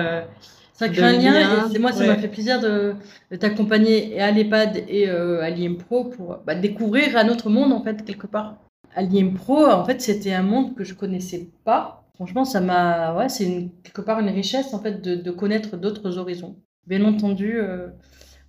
ça 0.72 0.88
crée 0.88 1.02
un 1.02 1.18
lien, 1.18 1.70
et 1.72 1.78
moi 1.78 1.92
ça 1.92 2.04
m'a 2.04 2.16
fait 2.16 2.28
plaisir 2.28 2.60
de, 2.60 2.94
t'accompagner 3.38 4.20
à 4.20 4.32
l'EHPAD 4.32 4.84
et 4.88 5.08
à 5.08 5.50
l'IM 5.50 5.76
Pro 5.76 6.04
pour 6.04 6.38
bah, 6.44 6.56
découvrir 6.56 7.16
un 7.16 7.28
autre 7.28 7.48
monde 7.48 7.72
en 7.72 7.84
fait 7.84 8.04
quelque 8.04 8.26
part. 8.26 8.56
Alien 8.94 9.34
Pro, 9.34 9.66
en 9.66 9.84
fait, 9.84 10.00
c'était 10.00 10.32
un 10.32 10.42
monde 10.42 10.74
que 10.74 10.84
je 10.84 10.94
connaissais 10.94 11.50
pas. 11.64 12.04
Franchement, 12.14 12.44
ça 12.44 12.60
m'a, 12.60 13.14
ouais, 13.14 13.28
c'est 13.28 13.68
quelque 13.82 14.00
part 14.00 14.20
une 14.20 14.28
richesse 14.28 14.72
en 14.72 14.80
fait 14.80 15.02
de, 15.02 15.30
connaître 15.32 15.76
d'autres 15.76 16.16
horizons. 16.16 16.56
Bien 16.86 17.04
entendu, 17.04 17.58
euh, 17.58 17.88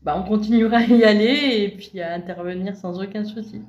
bah, 0.03 0.15
on 0.17 0.27
continuera 0.27 0.77
à 0.77 0.83
y 0.83 1.03
aller 1.03 1.63
et 1.63 1.69
puis 1.75 1.99
à 1.99 2.13
intervenir 2.13 2.77
sans 2.77 3.01
aucun 3.01 3.25
souci. 3.25 3.61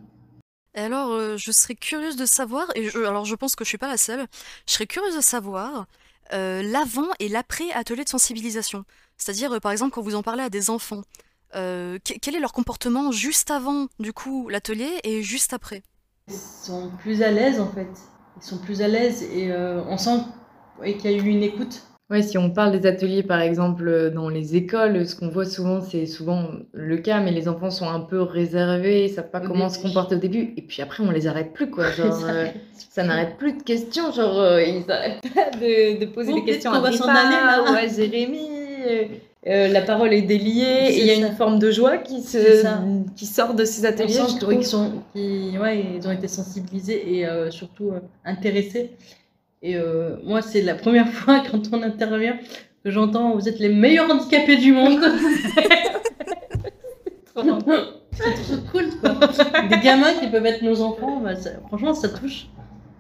Alors, 0.75 1.12
euh, 1.12 1.38
je 1.38 1.50
serais 1.50 1.75
curieuse 1.75 2.16
de 2.16 2.26
savoir, 2.26 2.66
et 2.75 2.90
alors 2.97 3.25
je 3.25 3.35
pense 3.35 3.56
que 3.56 3.64
je 3.64 3.71
suis 3.71 3.78
pas 3.78 3.88
la 3.88 3.97
seule, 3.97 4.26
je 4.66 4.75
serais 4.75 4.87
curieuse 4.87 5.16
de 5.16 5.23
savoir 5.23 5.87
euh, 6.35 6.62
l'avant 6.62 7.09
et 7.18 7.28
l'après 7.28 7.71
atelier 7.73 8.04
de 8.04 8.11
sensibilisation. 8.11 8.85
C'est-à-dire, 9.16 9.59
par 9.62 9.73
exemple, 9.73 9.92
quand 9.95 10.02
vous 10.02 10.14
en 10.14 10.23
parlez 10.23 10.42
à 10.42 10.50
des 10.50 10.68
enfants, 10.68 11.02
quel 11.52 12.35
est 12.35 12.40
leur 12.40 12.52
comportement 12.52 13.12
juste 13.12 13.50
avant, 13.50 13.87
du 13.99 14.12
coup, 14.12 14.50
l'atelier 14.50 15.00
et 15.04 15.23
juste 15.23 15.54
après? 15.54 15.83
Sont 16.28 16.90
plus 16.99 17.23
à 17.23 17.30
l'aise 17.30 17.61
en 17.61 17.68
fait. 17.68 17.88
Ils 18.37 18.42
sont 18.42 18.59
plus 18.59 18.83
à 18.83 18.88
l'aise 18.88 19.23
et 19.35 19.50
euh, 19.50 19.83
on 19.88 19.97
sent 19.97 20.18
qu'il 20.85 21.11
y 21.11 21.14
a 21.14 21.16
eu 21.16 21.26
une 21.28 21.42
écoute. 21.42 21.83
Ouais, 22.09 22.23
si 22.23 22.38
on 22.38 22.50
parle 22.50 22.78
des 22.78 22.87
ateliers, 22.87 23.25
par 23.25 23.40
exemple, 23.40 24.12
dans 24.14 24.28
les 24.28 24.54
écoles, 24.54 25.04
ce 25.09 25.16
qu'on 25.16 25.28
voit 25.28 25.45
souvent, 25.45 25.80
c'est 25.80 26.06
souvent 26.06 26.50
le 26.73 26.99
cas, 26.99 27.18
mais 27.18 27.33
les 27.33 27.49
enfants 27.49 27.71
sont 27.71 27.88
un 27.88 27.99
peu 27.99 28.23
réservés, 28.23 29.06
ils 29.06 29.11
savent 29.11 29.30
pas 29.30 29.42
Au 29.42 29.49
comment 29.49 29.68
se 29.68 29.80
comporter 29.80 30.14
au 30.14 30.18
début, 30.18 30.54
et 30.56 30.62
puis 30.62 30.83
après, 30.83 31.02
on 31.02 31.11
les 31.11 31.26
arrête 31.26 31.52
plus, 31.52 31.68
quoi. 31.68 31.90
Genre, 31.97 32.14
Ça 32.14 32.28
euh, 32.30 32.47
ça 32.90 33.02
n'arrête 33.02 33.38
plus 33.38 33.54
de 33.54 33.62
questions, 33.62 34.12
genre, 34.12 34.38
euh, 34.38 34.62
ils 34.62 34.88
arrêtent 34.88 35.21
pas 35.35 35.50
de, 35.50 35.99
de 35.99 36.06
poser 36.06 36.33
Bon, 36.33 36.38
des 36.38 36.45
questions 36.45 36.73
à 36.73 36.80
là. 36.80 37.62
ou 37.64 37.75
à 37.75 37.87
Jérémy. 37.88 38.49
Euh, 39.46 39.68
la 39.68 39.80
parole 39.82 40.12
est 40.12 40.22
déliée, 40.22 40.88
et 40.90 41.00
il 41.00 41.06
y 41.06 41.10
a 41.10 41.14
ça. 41.14 41.20
une 41.28 41.34
forme 41.36 41.58
de 41.58 41.70
joie 41.70 41.98
qui, 41.98 42.22
se, 42.22 42.64
qui 43.14 43.26
sort 43.26 43.54
de 43.54 43.64
ces 43.64 43.84
ateliers, 43.86 44.14
je 44.28 44.38
trouve. 44.38 44.54
qu'ils 44.54 44.66
sont, 44.66 44.90
qu'ils- 45.14 45.58
ouais, 45.58 45.84
ils 45.98 46.06
ont 46.08 46.10
été 46.12 46.26
sensibilisés 46.28 47.18
et 47.18 47.26
euh, 47.26 47.50
surtout 47.50 47.90
euh, 47.90 48.00
intéressés. 48.24 48.90
Et 49.62 49.76
moi, 50.24 50.42
c'est 50.42 50.62
la 50.62 50.74
première 50.74 51.08
fois 51.12 51.42
quand 51.50 51.62
on 51.72 51.82
intervient 51.82 52.36
que 52.84 52.90
j'entends 52.90 53.34
vous 53.34 53.48
êtes 53.48 53.58
les 53.58 53.68
meilleurs 53.68 54.08
handicapés 54.10 54.56
du 54.56 54.72
monde. 54.72 55.00
c'est 57.34 57.42
trop, 57.42 57.42
cool, 58.72 58.86
quoi. 59.00 59.14
Des 59.68 59.78
gamins 59.80 60.12
qui 60.20 60.28
peuvent 60.28 60.46
être 60.46 60.62
nos 60.62 60.80
enfants, 60.82 61.20
bah, 61.22 61.36
ça- 61.36 61.50
franchement, 61.68 61.94
ça 61.94 62.08
touche. 62.08 62.46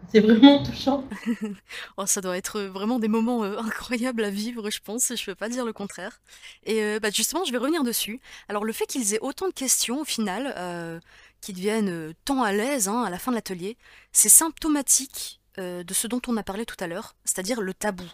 C'est 0.08 0.20
vraiment 0.20 0.62
touchant. 0.62 1.08
Oh, 1.96 2.06
ça 2.06 2.20
doit 2.20 2.36
être 2.36 2.60
vraiment 2.62 2.98
des 2.98 3.08
moments 3.08 3.42
euh, 3.44 3.58
incroyables 3.58 4.24
à 4.24 4.30
vivre, 4.30 4.70
je 4.70 4.80
pense, 4.80 5.10
et 5.10 5.16
je 5.16 5.24
peux 5.24 5.34
pas 5.34 5.48
dire 5.48 5.64
le 5.64 5.72
contraire. 5.72 6.20
Et 6.64 6.82
euh, 6.82 7.00
bah, 7.00 7.10
justement, 7.10 7.44
je 7.44 7.52
vais 7.52 7.58
revenir 7.58 7.82
dessus. 7.84 8.20
Alors, 8.48 8.64
le 8.64 8.72
fait 8.72 8.86
qu'ils 8.86 9.14
aient 9.14 9.20
autant 9.20 9.48
de 9.48 9.52
questions, 9.52 10.00
au 10.00 10.04
final, 10.04 10.54
euh, 10.56 11.00
qui 11.40 11.52
deviennent 11.52 11.88
euh, 11.90 12.12
tant 12.24 12.42
à 12.42 12.52
l'aise 12.52 12.88
hein, 12.88 13.02
à 13.02 13.10
la 13.10 13.18
fin 13.18 13.32
de 13.32 13.36
l'atelier, 13.36 13.76
c'est 14.12 14.28
symptomatique 14.28 15.40
euh, 15.58 15.82
de 15.82 15.94
ce 15.94 16.06
dont 16.06 16.20
on 16.28 16.36
a 16.36 16.42
parlé 16.42 16.66
tout 16.66 16.76
à 16.80 16.86
l'heure, 16.86 17.16
c'est-à-dire 17.24 17.60
le 17.60 17.74
tabou. 17.74 18.04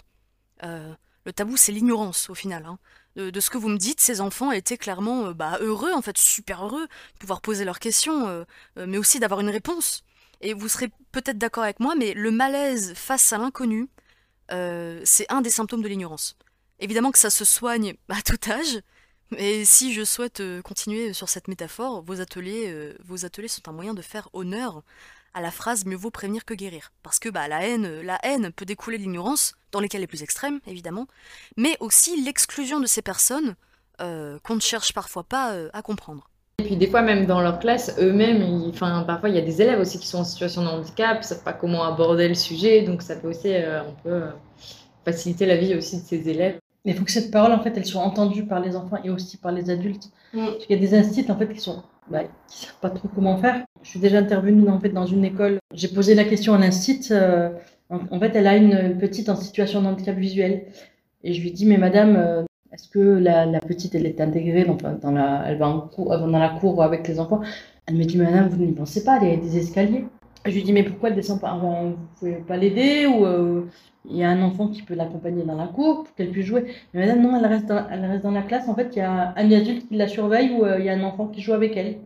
Euh, 0.64 0.92
le 1.24 1.32
tabou, 1.32 1.56
c'est 1.56 1.72
l'ignorance, 1.72 2.30
au 2.30 2.34
final. 2.34 2.64
hein. 2.66 2.78
De, 3.16 3.40
ce 3.40 3.50
que 3.50 3.58
vous 3.58 3.68
me 3.68 3.76
dites, 3.76 4.00
ces 4.00 4.22
enfants 4.22 4.52
étaient 4.52 4.78
clairement 4.78 5.26
euh, 5.26 5.34
bah, 5.34 5.58
heureux, 5.60 5.92
en 5.92 6.00
fait, 6.02 6.16
super 6.16 6.64
heureux, 6.64 6.86
de 6.86 7.18
pouvoir 7.18 7.42
poser 7.42 7.64
leurs 7.64 7.78
questions, 7.78 8.26
euh, 8.28 8.44
euh, 8.78 8.86
mais 8.88 8.96
aussi 8.98 9.20
d'avoir 9.20 9.40
une 9.40 9.50
réponse. 9.50 10.02
Et 10.40 10.54
vous 10.54 10.68
serez 10.68 10.90
peut-être 11.12 11.38
d'accord 11.38 11.64
avec 11.64 11.78
moi, 11.78 11.94
mais 11.94 12.14
le 12.14 12.30
malaise 12.30 12.94
face 12.94 13.32
à 13.32 13.38
l'inconnu, 13.38 13.88
euh, 14.50 15.00
c'est 15.04 15.30
un 15.30 15.40
des 15.40 15.50
symptômes 15.50 15.82
de 15.82 15.88
l'ignorance. 15.88 16.36
Évidemment 16.80 17.12
que 17.12 17.18
ça 17.18 17.30
se 17.30 17.44
soigne 17.44 17.94
à 18.08 18.22
tout 18.22 18.38
âge, 18.50 18.80
mais 19.30 19.64
si 19.64 19.94
je 19.94 20.04
souhaite 20.04 20.40
euh, 20.40 20.60
continuer 20.62 21.12
sur 21.12 21.28
cette 21.28 21.48
métaphore, 21.48 22.02
vos 22.02 22.20
ateliers, 22.20 22.66
euh, 22.68 22.96
vos 23.04 23.24
ateliers 23.24 23.48
sont 23.48 23.68
un 23.68 23.72
moyen 23.72 23.94
de 23.94 24.02
faire 24.02 24.28
honneur 24.32 24.82
à 25.34 25.40
la 25.40 25.50
phrase 25.50 25.86
mieux 25.86 25.96
vaut 25.96 26.10
prévenir 26.10 26.44
que 26.44 26.54
guérir. 26.54 26.92
Parce 27.02 27.18
que 27.18 27.28
bah, 27.28 27.48
la, 27.48 27.66
haine, 27.66 28.02
la 28.02 28.18
haine 28.22 28.52
peut 28.52 28.66
découler 28.66 28.98
de 28.98 29.02
l'ignorance, 29.04 29.54
dans 29.70 29.80
les 29.80 29.88
cas 29.88 29.98
les 29.98 30.06
plus 30.06 30.22
extrêmes, 30.22 30.60
évidemment, 30.66 31.06
mais 31.56 31.76
aussi 31.80 32.20
l'exclusion 32.22 32.80
de 32.80 32.86
ces 32.86 33.02
personnes 33.02 33.54
qu'on 33.98 34.56
ne 34.56 34.60
cherche 34.60 34.92
parfois 34.92 35.22
pas 35.22 35.54
à 35.72 35.80
comprendre. 35.80 36.28
Et 36.58 36.64
puis 36.64 36.76
des 36.76 36.86
fois 36.86 37.02
même 37.02 37.26
dans 37.26 37.40
leur 37.40 37.58
classe, 37.58 37.96
eux-mêmes, 38.00 38.42
ils- 38.42 38.70
enfin 38.70 39.02
parfois 39.06 39.28
il 39.30 39.34
y 39.34 39.38
a 39.38 39.42
des 39.42 39.60
élèves 39.62 39.80
aussi 39.80 39.98
qui 39.98 40.06
sont 40.06 40.18
en 40.18 40.24
situation 40.24 40.62
de 40.62 40.68
handicap, 40.68 41.18
ils 41.20 41.24
savent 41.24 41.42
pas 41.42 41.52
comment 41.52 41.82
aborder 41.84 42.28
le 42.28 42.34
sujet, 42.34 42.82
donc 42.82 43.02
ça 43.02 43.16
peut 43.16 43.28
aussi 43.28 43.52
euh, 43.54 43.80
un 43.80 43.92
peu 44.04 44.10
euh, 44.10 44.30
faciliter 45.04 45.46
la 45.46 45.56
vie 45.56 45.74
aussi 45.74 45.96
de 46.00 46.06
ces 46.06 46.28
élèves. 46.28 46.58
Mais 46.84 46.92
il 46.92 46.98
faut 46.98 47.04
que 47.04 47.12
cette 47.12 47.30
parole, 47.30 47.52
en 47.52 47.60
fait, 47.62 47.72
elle 47.76 47.84
soit 47.86 48.02
entendue 48.02 48.44
par 48.44 48.58
les 48.60 48.74
enfants 48.74 48.98
et 49.04 49.10
aussi 49.10 49.36
par 49.36 49.52
les 49.52 49.70
adultes. 49.70 50.10
Mm. 50.34 50.46
Parce 50.46 50.66
qu'il 50.66 50.76
y 50.76 50.78
a 50.78 50.82
des 50.82 50.94
instituts, 50.96 51.30
en 51.30 51.36
fait, 51.38 51.48
qui 51.52 51.60
sont, 51.60 51.80
bah, 52.10 52.24
qui 52.48 52.58
savent 52.66 52.74
pas 52.80 52.90
trop 52.90 53.08
comment 53.14 53.36
faire. 53.36 53.64
Je 53.84 53.90
suis 53.90 54.00
déjà 54.00 54.18
intervenue, 54.18 54.68
en 54.68 54.80
fait, 54.80 54.88
dans 54.88 55.06
une 55.06 55.24
école. 55.24 55.60
J'ai 55.72 55.86
posé 55.88 56.16
la 56.16 56.24
question 56.24 56.54
à 56.54 56.58
l'instit. 56.58 57.06
euh, 57.12 57.50
en, 57.88 58.00
en 58.10 58.18
fait, 58.18 58.34
elle 58.34 58.48
a 58.48 58.56
une 58.56 58.98
petite 58.98 59.28
en 59.28 59.36
situation 59.36 59.80
de 59.80 59.86
handicap 59.86 60.16
visuel. 60.16 60.66
Et 61.22 61.32
je 61.34 61.40
lui 61.40 61.52
dis, 61.52 61.66
mais 61.66 61.78
madame, 61.78 62.16
euh, 62.16 62.42
est-ce 62.72 62.88
que 62.88 62.98
la, 62.98 63.60
petite, 63.60 63.94
elle 63.94 64.06
est 64.06 64.20
intégrée 64.20 64.64
dans, 64.64 65.10
la, 65.10 65.44
elle 65.46 65.58
va 65.58 65.66
euh, 65.98 66.18
dans 66.18 66.38
la 66.38 66.48
cour 66.48 66.82
avec 66.82 67.06
les 67.06 67.20
enfants? 67.20 67.42
Elle 67.86 67.96
me 67.96 68.04
dit, 68.04 68.16
madame, 68.16 68.48
vous 68.48 68.64
n'y 68.64 68.72
pensez 68.72 69.04
pas, 69.04 69.18
il 69.20 69.28
y 69.28 69.32
a 69.32 69.36
des 69.36 69.58
escaliers. 69.58 70.06
Je 70.46 70.52
lui 70.52 70.62
dis, 70.62 70.72
mais 70.72 70.82
pourquoi 70.82 71.10
elle 71.10 71.14
descend 71.14 71.40
pas 71.40 71.56
Vous 71.56 71.96
pouvez 72.18 72.36
pas 72.36 72.56
l'aider 72.56 73.06
ou 73.06 73.26
euh, 73.26 73.66
il 74.08 74.16
y 74.16 74.24
a 74.24 74.30
un 74.30 74.42
enfant 74.42 74.68
qui 74.68 74.82
peut 74.82 74.94
l'accompagner 74.94 75.44
dans 75.44 75.54
la 75.54 75.66
cour 75.66 76.04
pour 76.04 76.14
qu'elle 76.14 76.30
puisse 76.30 76.46
jouer. 76.46 76.74
Mais 76.94 77.00
madame, 77.00 77.20
non, 77.20 77.36
elle 77.36 77.46
reste 77.46 77.66
dans, 77.66 77.86
elle 77.90 78.04
reste 78.06 78.22
dans 78.24 78.30
la 78.30 78.42
classe. 78.42 78.68
En 78.68 78.74
fait, 78.74 78.88
il 78.96 78.98
y 79.00 79.02
a 79.02 79.34
un 79.36 79.52
adulte 79.52 79.88
qui 79.88 79.96
la 79.96 80.08
surveille 80.08 80.52
ou 80.52 80.64
euh, 80.64 80.78
il 80.78 80.86
y 80.86 80.88
a 80.88 80.94
un 80.94 81.04
enfant 81.04 81.26
qui 81.28 81.42
joue 81.42 81.52
avec 81.52 81.76
elle. 81.76 81.98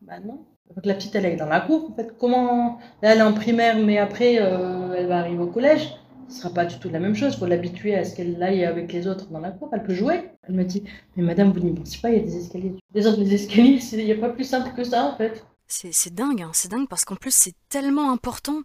Bah 0.00 0.14
non. 0.24 0.40
La 0.84 0.94
petite, 0.94 1.14
elle 1.14 1.26
est 1.26 1.36
dans 1.36 1.46
la 1.46 1.60
cour. 1.60 1.90
En 1.90 1.94
fait, 1.94 2.16
comment? 2.18 2.78
Là, 3.02 3.12
elle 3.12 3.18
est 3.18 3.22
en 3.22 3.34
primaire, 3.34 3.76
mais 3.76 3.98
après, 3.98 4.34
elle 4.36 5.06
va 5.06 5.18
arriver 5.18 5.42
au 5.42 5.48
collège. 5.48 5.94
Ce 6.32 6.40
sera 6.40 6.50
pas 6.54 6.64
du 6.64 6.78
tout 6.78 6.88
la 6.88 6.98
même 7.00 7.14
chose. 7.14 7.34
Il 7.34 7.38
faut 7.38 7.46
l'habituer 7.46 7.94
à 7.94 8.04
ce 8.04 8.16
qu'elle 8.16 8.42
aille 8.42 8.64
avec 8.64 8.92
les 8.92 9.06
autres 9.06 9.28
dans 9.30 9.40
la 9.40 9.50
cour. 9.50 9.70
Elle 9.72 9.82
peut 9.82 9.94
jouer. 9.94 10.30
Elle 10.48 10.54
me 10.54 10.64
dit, 10.64 10.82
mais 11.16 11.22
madame, 11.22 11.52
vous 11.52 11.60
n'y 11.60 11.74
pensez 11.74 11.98
pas, 12.00 12.10
il 12.10 12.16
y 12.16 12.20
a 12.20 12.24
des 12.24 12.36
escaliers. 12.36 12.74
Des 12.92 13.06
autres, 13.06 13.18
des 13.18 13.34
escaliers, 13.34 13.78
il 13.92 14.04
n'y 14.04 14.12
a 14.12 14.16
pas 14.16 14.30
plus 14.30 14.44
simple 14.44 14.74
que 14.74 14.84
ça, 14.84 15.04
en 15.04 15.16
fait. 15.16 15.44
C'est 15.66 15.92
c'est 15.92 16.12
dingue, 16.14 16.42
hein, 16.42 16.50
c'est 16.52 16.70
dingue 16.70 16.86
parce 16.88 17.04
qu'en 17.06 17.16
plus 17.16 17.34
c'est 17.34 17.54
tellement 17.70 18.10
important 18.12 18.60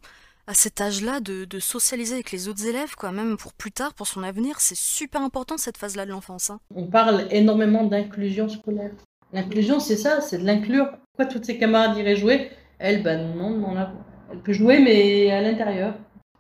à 0.45 0.53
cet 0.53 0.82
âge-là 0.82 1.19
de, 1.21 1.45
de 1.45 1.60
socialiser 1.60 2.15
avec 2.15 2.32
les 2.32 2.47
autres 2.49 2.65
élèves, 2.65 2.95
quoi, 2.95 3.12
même 3.12 3.38
pour 3.38 3.53
plus 3.53 3.71
tard, 3.71 3.93
pour 3.93 4.08
son 4.08 4.23
avenir, 4.23 4.60
c'est 4.60 4.77
super 4.77 5.21
important 5.21 5.58
cette 5.58 5.77
phase-là 5.77 6.06
de 6.06 6.12
l'enfance. 6.12 6.49
hein. 6.49 6.60
On 6.75 6.88
parle 6.88 7.27
énormément 7.32 7.84
d'inclusion 7.84 8.47
scolaire. 8.49 8.91
L'inclusion, 9.34 9.80
c'est 9.80 9.97
ça, 9.97 10.21
c'est 10.21 10.38
de 10.38 10.45
l'inclure. 10.45 10.89
Pourquoi 11.15 11.32
toutes 11.32 11.45
ses 11.45 11.58
camarades 11.58 11.97
iraient 11.97 12.15
jouer? 12.15 12.49
Elle, 12.80 13.03
ben 13.03 13.36
non, 13.36 13.51
non, 13.51 13.73
là, 13.73 13.93
elle 14.32 14.39
peut 14.41 14.53
jouer, 14.53 14.80
mais 14.80 15.32
à 15.32 15.41
l'intérieur. 15.41 15.95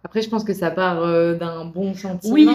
Après 0.07 0.21
je 0.21 0.29
pense 0.29 0.45
que 0.45 0.53
ça 0.53 0.71
part 0.71 1.01
euh, 1.01 1.33
d'un 1.33 1.65
bon 1.65 1.93
sentiment. 1.93 2.33
Oui, 2.33 2.47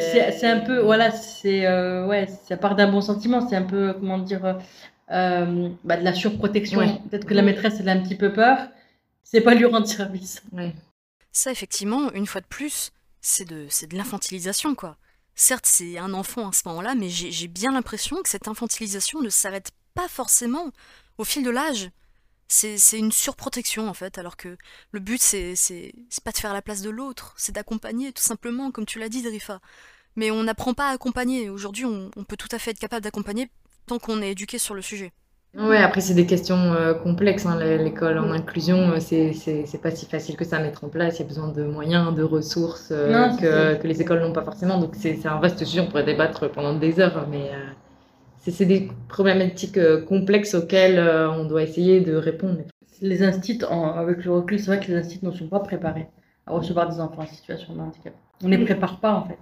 c'est 0.00 0.46
un 0.46 0.60
peu, 0.60 0.80
voilà, 0.80 1.10
c'est, 1.10 1.66
euh, 1.66 2.06
ouais, 2.06 2.28
ça 2.46 2.58
part 2.58 2.76
d'un 2.76 2.92
bon 2.92 3.00
sentiment, 3.00 3.48
c'est 3.48 3.56
un 3.56 3.62
peu, 3.62 3.94
comment 3.94 4.18
dire, 4.18 4.58
euh, 5.10 5.70
bah, 5.82 5.96
de 5.96 6.04
la 6.04 6.12
surprotection. 6.12 6.80
Ouais. 6.80 7.00
Peut-être 7.08 7.24
que 7.24 7.32
la 7.32 7.40
maîtresse, 7.40 7.76
elle 7.80 7.88
a 7.88 7.92
un 7.92 8.02
petit 8.02 8.16
peu 8.16 8.34
peur, 8.34 8.68
c'est 9.22 9.40
pas 9.40 9.54
lui 9.54 9.64
rendre 9.64 9.86
service. 9.86 10.42
Ouais. 10.52 10.74
Ça, 11.32 11.50
effectivement, 11.50 12.12
une 12.12 12.26
fois 12.26 12.42
de 12.42 12.46
plus, 12.46 12.92
c'est 13.22 13.48
de, 13.48 13.64
c'est 13.70 13.90
de 13.90 13.96
l'infantilisation, 13.96 14.74
quoi. 14.74 14.98
Certes, 15.34 15.64
c'est 15.64 15.96
un 15.96 16.12
enfant 16.12 16.50
à 16.50 16.52
ce 16.52 16.68
moment-là, 16.68 16.94
mais 16.94 17.08
j'ai 17.08 17.48
bien 17.48 17.72
l'impression 17.72 18.16
que 18.22 18.28
cette 18.28 18.46
infantilisation 18.46 19.22
ne 19.22 19.30
s'arrête 19.30 19.70
pas 19.94 20.08
forcément 20.08 20.70
au 21.16 21.24
fil 21.24 21.44
de 21.44 21.50
l'âge. 21.50 21.90
C'est 22.52 22.98
une 22.98 23.12
surprotection, 23.12 23.88
en 23.88 23.94
fait, 23.94 24.18
alors 24.18 24.36
que 24.36 24.56
le 24.92 25.00
but, 25.00 25.22
c'est 25.22 25.54
c'est- 25.56 25.94
c'est 26.10 26.24
pas 26.24 26.32
de 26.32 26.38
faire 26.38 26.52
la 26.52 26.62
place 26.62 26.82
de 26.82 26.90
l'autre, 26.90 27.32
c'est 27.36 27.52
d'accompagner, 27.54 28.12
tout 28.12 28.22
simplement, 28.22 28.70
comme 28.72 28.86
tu 28.86 28.98
l'as 28.98 29.08
dit, 29.08 29.22
Drifa. 29.22 29.60
Mais 30.16 30.30
on 30.32 30.42
n'apprend 30.44 30.74
pas 30.74 30.88
à 30.90 30.92
accompagner. 30.92 31.50
Aujourd'hui, 31.50 31.84
on, 31.86 32.10
on 32.16 32.24
peut 32.24 32.36
tout 32.38 32.48
à 32.52 32.58
fait 32.60 32.72
être 32.72 32.80
capable 32.80 33.04
d'accompagner 33.04 33.50
tant 33.86 33.98
qu'on 34.00 34.22
est 34.22 34.32
éduqué 34.32 34.58
sur 34.58 34.74
le 34.74 34.82
sujet. 34.82 35.12
Ouais, 35.56 35.78
après 35.78 36.00
c'est 36.00 36.14
des 36.14 36.26
questions 36.26 36.72
euh, 36.74 36.94
complexes. 36.94 37.44
hein, 37.46 37.58
l'é- 37.58 37.78
L'école 37.78 38.18
en 38.18 38.30
inclusion, 38.30 38.92
euh, 38.92 39.00
c'est 39.00 39.80
pas 39.82 39.90
si 39.90 40.06
facile 40.06 40.36
que 40.36 40.44
ça 40.44 40.58
à 40.58 40.60
mettre 40.62 40.84
en 40.84 40.88
place. 40.88 41.16
Il 41.18 41.22
y 41.22 41.24
a 41.24 41.28
besoin 41.28 41.48
de 41.48 41.64
moyens, 41.64 42.14
de 42.14 42.22
ressources 42.22 42.90
euh, 42.92 43.10
Non, 43.10 43.36
que, 43.36 43.86
les 43.86 44.00
écoles 44.00 44.20
n'ont 44.20 44.32
pas 44.32 44.44
forcément. 44.44 44.78
Donc 44.78 44.94
c'est 44.96 45.16
c'est 45.20 45.28
un 45.28 45.40
vaste 45.40 45.64
sujet. 45.64 45.80
On 45.80 45.88
pourrait 45.88 46.04
débattre 46.04 46.50
pendant 46.52 46.74
des 46.74 47.00
heures, 47.00 47.26
mais 47.28 47.50
euh, 47.52 47.64
c'est 48.40 48.50
c'est 48.50 48.66
des 48.66 48.90
problématiques 49.08 49.78
euh, 49.78 50.02
complexes 50.02 50.54
auxquelles 50.54 50.98
euh, 50.98 51.30
on 51.30 51.44
doit 51.44 51.62
essayer 51.62 52.00
de 52.00 52.14
répondre. 52.14 52.60
Les 53.00 53.22
instituts, 53.22 53.64
avec 53.64 54.24
le 54.24 54.32
recul, 54.32 54.58
c'est 54.58 54.66
vrai 54.66 54.80
que 54.80 54.88
les 54.88 54.98
instituts 54.98 55.24
ne 55.24 55.32
sont 55.32 55.48
pas 55.48 55.60
préparés 55.60 56.08
à 56.46 56.52
recevoir 56.52 56.88
des 56.88 57.00
enfants 57.00 57.22
en 57.22 57.26
situation 57.26 57.74
de 57.74 57.80
handicap. 57.80 58.12
On 58.42 58.48
ne 58.48 58.56
les 58.56 58.64
prépare 58.64 59.00
pas, 59.00 59.14
en 59.14 59.26
fait. 59.26 59.38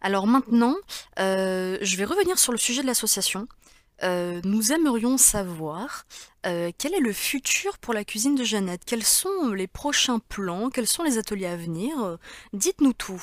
Alors 0.00 0.26
maintenant, 0.26 0.74
euh, 1.20 1.78
je 1.80 1.96
vais 1.96 2.04
revenir 2.04 2.38
sur 2.38 2.52
le 2.52 2.58
sujet 2.58 2.82
de 2.82 2.86
l'association. 2.86 3.46
Euh, 4.02 4.40
nous 4.44 4.72
aimerions 4.72 5.16
savoir 5.16 6.06
euh, 6.44 6.72
quel 6.76 6.92
est 6.92 7.00
le 7.00 7.12
futur 7.12 7.78
pour 7.78 7.94
la 7.94 8.04
cuisine 8.04 8.34
de 8.34 8.42
Jeannette? 8.42 8.82
Quels 8.84 9.04
sont 9.04 9.52
les 9.54 9.68
prochains 9.68 10.18
plans? 10.18 10.70
Quels 10.70 10.88
sont 10.88 11.04
les 11.04 11.18
ateliers 11.18 11.46
à 11.46 11.56
venir? 11.56 12.18
Dites-nous 12.52 12.94
tout. 12.94 13.22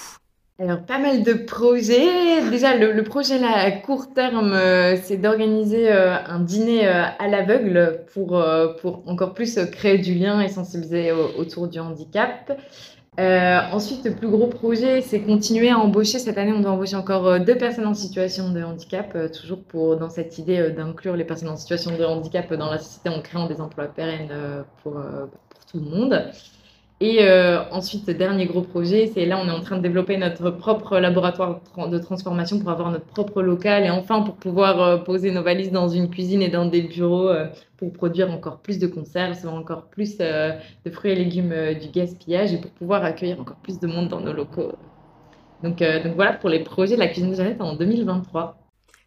Alors, 0.61 0.81
pas 0.85 0.99
mal 0.99 1.23
de 1.23 1.33
projets. 1.33 2.49
Déjà, 2.49 2.75
le, 2.75 3.01
projet 3.03 3.39
là, 3.39 3.51
à 3.55 3.71
court 3.71 4.13
terme, 4.13 4.51
euh, 4.53 4.97
c'est 5.01 5.15
d'organiser 5.15 5.89
euh, 5.89 6.17
un 6.27 6.41
dîner 6.41 6.85
euh, 6.85 7.05
à 7.17 7.27
l'aveugle 7.29 8.03
pour, 8.13 8.43
pour 8.81 9.07
encore 9.07 9.33
plus 9.33 9.57
créer 9.71 9.97
du 9.99 10.15
lien 10.15 10.41
et 10.41 10.49
sensibiliser 10.49 11.13
au- 11.13 11.39
autour 11.39 11.69
du 11.69 11.79
handicap. 11.79 12.59
Ensuite, 13.17 14.05
le 14.05 14.13
plus 14.15 14.29
gros 14.29 14.47
projet, 14.47 15.01
c'est 15.01 15.21
continuer 15.21 15.69
à 15.69 15.77
embaucher. 15.77 16.19
Cette 16.19 16.37
année, 16.37 16.53
on 16.53 16.61
doit 16.61 16.71
embaucher 16.71 16.95
encore 16.95 17.39
deux 17.41 17.57
personnes 17.57 17.85
en 17.87 17.93
situation 17.93 18.49
de 18.51 18.63
handicap, 18.63 19.17
toujours 19.33 19.61
pour, 19.63 19.97
dans 19.97 20.09
cette 20.09 20.37
idée 20.37 20.71
d'inclure 20.71 21.17
les 21.17 21.25
personnes 21.25 21.49
en 21.49 21.57
situation 21.57 21.97
de 21.97 22.03
handicap 22.05 22.53
dans 22.53 22.71
la 22.71 22.77
société 22.77 23.09
en 23.09 23.21
créant 23.21 23.47
des 23.47 23.59
emplois 23.59 23.87
pérennes 23.87 24.31
pour, 24.83 24.93
pour 24.93 25.65
tout 25.69 25.79
le 25.79 25.85
monde. 25.85 26.31
Et 27.01 27.19
euh, 27.21 27.63
ensuite, 27.71 28.09
dernier 28.09 28.45
gros 28.45 28.61
projet, 28.61 29.09
c'est 29.13 29.25
là, 29.25 29.39
on 29.41 29.47
est 29.47 29.51
en 29.51 29.61
train 29.61 29.77
de 29.77 29.81
développer 29.81 30.17
notre 30.17 30.51
propre 30.51 30.99
laboratoire 30.99 31.61
de 31.89 31.97
transformation 31.97 32.59
pour 32.59 32.71
avoir 32.71 32.91
notre 32.91 33.05
propre 33.05 33.41
local 33.41 33.85
et 33.85 33.89
enfin 33.89 34.21
pour 34.21 34.35
pouvoir 34.35 34.81
euh, 34.81 34.97
poser 34.97 35.31
nos 35.31 35.41
valises 35.41 35.71
dans 35.71 35.87
une 35.87 36.09
cuisine 36.09 36.41
et 36.41 36.49
dans 36.49 36.65
des 36.65 36.81
bureaux 36.81 37.29
euh, 37.29 37.47
pour 37.77 37.93
produire 37.93 38.29
encore 38.29 38.59
plus 38.59 38.79
de 38.79 38.87
conserves, 38.87 39.47
encore 39.47 39.85
plus 39.85 40.17
de 40.17 40.91
fruits 40.91 41.11
et 41.11 41.15
légumes 41.15 41.53
du 41.79 41.87
gaspillage 41.87 42.53
et 42.53 42.57
pour 42.57 42.71
pouvoir 42.71 43.05
accueillir 43.05 43.39
encore 43.39 43.55
plus 43.63 43.79
de 43.79 43.87
monde 43.87 44.09
dans 44.09 44.19
nos 44.19 44.33
locaux. 44.33 44.73
Donc, 45.63 45.79
donc 45.79 46.15
voilà 46.15 46.33
pour 46.33 46.49
les 46.49 46.59
projets 46.59 46.95
de 46.95 46.99
la 46.99 47.07
cuisine 47.07 47.31
de 47.31 47.35
Jeannette 47.35 47.61
en 47.61 47.75
2023. 47.75 48.57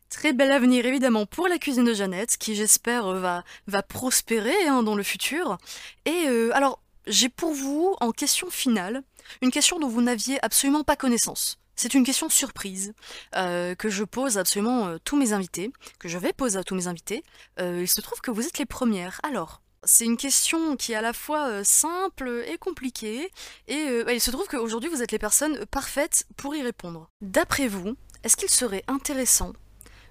Très 0.09 0.33
bel 0.33 0.51
avenir 0.51 0.87
évidemment 0.87 1.27
pour 1.27 1.49
la 1.49 1.59
cuisine 1.59 1.85
de 1.85 1.93
Jeannette, 1.93 2.39
qui 2.39 2.55
j'espère 2.55 3.13
va, 3.13 3.45
va 3.67 3.83
prospérer 3.83 4.67
hein, 4.67 4.83
dans 4.83 4.95
le 4.95 5.03
futur. 5.03 5.59
Et 6.07 6.27
alors, 6.55 6.82
j'ai 7.07 7.29
pour 7.29 7.53
vous, 7.53 7.97
en 8.01 8.13
question 8.13 8.51
finale, 8.51 9.03
une 9.41 9.51
question 9.51 9.79
dont 9.79 9.89
vous 9.89 10.03
n'aviez 10.03 10.45
absolument 10.45 10.85
pas 10.85 10.97
connaissance. 10.97 11.59
C'est 11.75 11.95
une 11.95 12.05
question 12.05 12.29
surprise 12.29 12.93
euh, 13.35 13.75
que 13.75 13.89
je 13.89 14.05
pose 14.05 14.39
absolument 14.39 14.89
euh, 14.89 14.99
tous 15.03 15.17
mes 15.17 15.33
invités, 15.33 15.73
que 15.99 16.09
je 16.09 16.19
vais 16.19 16.33
poser 16.33 16.59
à 16.59 16.65
tous 16.65 16.75
mes 16.75 16.87
invités. 16.87 17.25
Euh, 17.61 17.81
il 17.81 17.89
se 17.89 18.01
trouve 18.01 18.21
que 18.21 18.31
vous 18.31 18.47
êtes 18.47 18.59
les 18.59 18.67
premières. 18.67 19.21
Alors, 19.23 19.63
c'est 19.85 20.05
une 20.05 20.17
question 20.17 20.77
qui 20.77 20.93
est 20.93 20.97
à 20.97 21.01
la 21.01 21.13
fois 21.13 21.65
simple 21.65 22.45
et 22.47 22.57
compliquée, 22.57 23.33
et 23.67 24.05
il 24.09 24.21
se 24.21 24.31
trouve 24.31 24.47
qu'aujourd'hui 24.47 24.89
vous 24.89 25.03
êtes 25.03 25.11
les 25.11 25.19
personnes 25.19 25.67
parfaites 25.67 26.25
pour 26.37 26.55
y 26.55 26.63
répondre. 26.63 27.09
D'après 27.21 27.67
vous, 27.67 27.97
est-ce 28.23 28.37
qu'il 28.37 28.49
serait 28.49 28.85
intéressant 28.87 29.53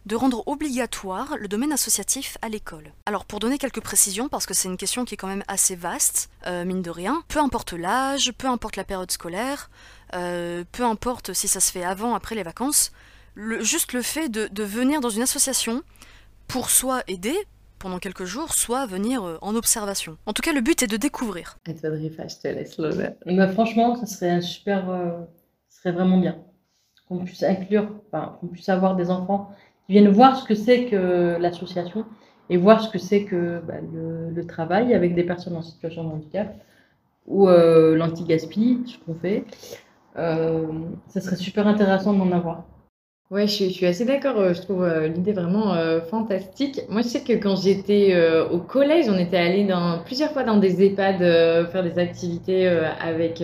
de 0.05 0.15
rendre 0.15 0.43
obligatoire 0.47 1.35
le 1.37 1.47
domaine 1.47 1.71
associatif 1.71 2.37
à 2.41 2.49
l'école. 2.49 2.91
Alors 3.05 3.25
pour 3.25 3.39
donner 3.39 3.57
quelques 3.57 3.81
précisions, 3.81 4.29
parce 4.29 4.45
que 4.45 4.53
c'est 4.53 4.67
une 4.67 4.77
question 4.77 5.05
qui 5.05 5.13
est 5.13 5.17
quand 5.17 5.27
même 5.27 5.43
assez 5.47 5.75
vaste, 5.75 6.29
euh, 6.47 6.65
mine 6.65 6.81
de 6.81 6.89
rien, 6.89 7.23
peu 7.27 7.39
importe 7.39 7.73
l'âge, 7.73 8.31
peu 8.33 8.47
importe 8.47 8.75
la 8.75 8.83
période 8.83 9.11
scolaire, 9.11 9.69
euh, 10.15 10.63
peu 10.71 10.83
importe 10.83 11.33
si 11.33 11.47
ça 11.47 11.59
se 11.59 11.71
fait 11.71 11.83
avant, 11.83 12.15
après 12.15 12.35
les 12.35 12.43
vacances, 12.43 12.91
juste 13.59 13.93
le 13.93 14.01
fait 14.01 14.29
de, 14.29 14.63
venir 14.63 15.01
dans 15.01 15.09
une 15.09 15.21
association 15.21 15.83
pour 16.47 16.69
soit 16.69 17.03
aider 17.07 17.35
pendant 17.79 17.99
quelques 17.99 18.25
jours, 18.25 18.53
soit 18.53 18.85
venir 18.85 19.23
euh, 19.23 19.37
en 19.41 19.55
observation. 19.55 20.17
En 20.25 20.33
tout 20.33 20.41
cas, 20.41 20.53
le 20.53 20.61
but 20.61 20.83
est 20.83 20.87
de 20.87 20.97
découvrir. 20.97 21.57
Bah, 23.25 23.47
Franchement, 23.53 23.95
ça 23.95 24.05
serait 24.05 24.29
un 24.29 24.41
super, 24.41 24.85
serait 25.69 25.91
vraiment 25.91 26.17
bien 26.17 26.37
qu'on 27.07 27.25
puisse 27.25 27.43
inclure, 27.43 27.89
qu'on 28.11 28.47
puisse 28.47 28.69
avoir 28.69 28.95
des 28.95 29.09
enfants 29.09 29.51
viennent 29.91 30.09
voir 30.09 30.37
ce 30.37 30.45
que 30.45 30.55
c'est 30.55 30.85
que 30.85 31.37
l'association 31.39 32.05
et 32.49 32.57
voir 32.57 32.81
ce 32.81 32.89
que 32.89 32.97
c'est 32.97 33.25
que 33.25 33.59
bah, 33.59 33.75
le, 33.93 34.45
travail 34.45 34.93
avec 34.93 35.15
des 35.15 35.23
personnes 35.23 35.55
en 35.55 35.61
situation 35.61 36.03
de 36.03 36.09
handicap 36.09 36.55
ou 37.27 37.47
euh, 37.47 37.95
l'anti-gaspi, 37.95 38.83
ce 38.87 38.97
qu'on 39.05 39.13
fait. 39.13 39.45
Euh, 40.17 40.65
ça 41.07 41.21
serait 41.21 41.35
super 41.35 41.67
intéressant 41.67 42.13
d'en 42.13 42.31
avoir. 42.31 42.65
Ouais, 43.31 43.47
je 43.47 43.69
suis, 43.69 43.85
assez 43.85 44.03
d'accord. 44.03 44.37
Euh, 44.37 44.53
je 44.53 44.61
trouve 44.61 44.83
euh, 44.83 45.07
l'idée 45.07 45.31
vraiment 45.31 45.73
euh, 45.73 46.01
fantastique. 46.01 46.81
Moi, 46.89 47.01
je 47.01 47.07
sais 47.07 47.21
que 47.21 47.31
quand 47.31 47.55
j'étais 47.55 48.13
au 48.51 48.57
collège, 48.57 49.05
on 49.07 49.17
était 49.17 49.37
allé 49.37 49.63
dans, 49.63 49.99
plusieurs 50.03 50.31
fois 50.31 50.43
dans 50.43 50.57
des 50.57 50.83
EHPAD 50.83 51.19
faire 51.71 51.81
des 51.81 51.97
activités 51.97 52.67
avec, 52.67 53.41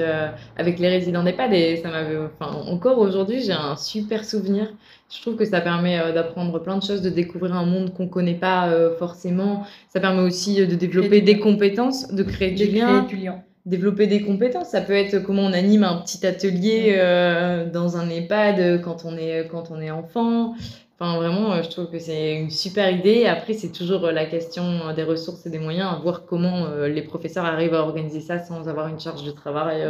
avec 0.57 0.79
les 0.79 0.89
résidents 0.89 1.23
d'EHPAD 1.23 1.53
et 1.53 1.77
ça 1.77 1.89
m'avait, 1.89 2.17
enfin, 2.17 2.51
encore 2.69 2.99
aujourd'hui, 2.99 3.41
j'ai 3.41 3.53
un 3.53 3.77
super 3.77 4.25
souvenir. 4.25 4.73
Je 5.09 5.21
trouve 5.21 5.37
que 5.37 5.45
ça 5.45 5.61
permet 5.61 5.97
d'apprendre 6.11 6.59
plein 6.59 6.77
de 6.77 6.83
choses, 6.83 7.01
de 7.01 7.09
découvrir 7.09 7.55
un 7.55 7.65
monde 7.65 7.93
qu'on 7.93 8.07
connaît 8.07 8.35
pas 8.35 8.69
forcément. 8.99 9.65
Ça 9.87 10.01
permet 10.01 10.21
aussi 10.21 10.65
de 10.65 10.75
développer 10.75 11.21
des 11.21 11.39
compétences, 11.39 12.09
de 12.13 12.23
créer 12.23 12.51
du 12.51 12.67
lien. 12.67 13.03
du 13.03 13.15
lien 13.15 13.41
développer 13.67 14.07
des 14.07 14.21
compétences. 14.21 14.69
Ça 14.69 14.81
peut 14.81 14.93
être 14.93 15.19
comment 15.19 15.43
on 15.43 15.53
anime 15.53 15.83
un 15.83 15.97
petit 15.97 16.25
atelier 16.25 16.95
euh, 16.97 17.69
dans 17.69 17.97
un 17.97 18.09
EHPAD 18.09 18.81
quand 18.81 19.03
on 19.05 19.17
est, 19.17 19.47
quand 19.49 19.71
on 19.71 19.79
est 19.79 19.91
enfant. 19.91 20.55
Enfin, 20.99 21.17
vraiment, 21.17 21.51
euh, 21.51 21.61
je 21.61 21.69
trouve 21.69 21.91
que 21.91 21.99
c'est 21.99 22.35
une 22.35 22.49
super 22.49 22.89
idée. 22.89 23.25
Après, 23.25 23.53
c'est 23.53 23.71
toujours 23.71 24.05
euh, 24.05 24.11
la 24.11 24.25
question 24.25 24.93
des 24.95 25.03
ressources 25.03 25.45
et 25.45 25.49
des 25.49 25.59
moyens, 25.59 25.89
à 25.93 25.99
voir 25.99 26.25
comment 26.25 26.67
les 26.87 27.01
professeurs 27.01 27.45
arrivent 27.45 27.75
à 27.75 27.81
organiser 27.81 28.21
ça 28.21 28.39
sans 28.39 28.67
avoir 28.69 28.87
une 28.87 28.99
charge 28.99 29.23
de 29.23 29.31
travail 29.31 29.83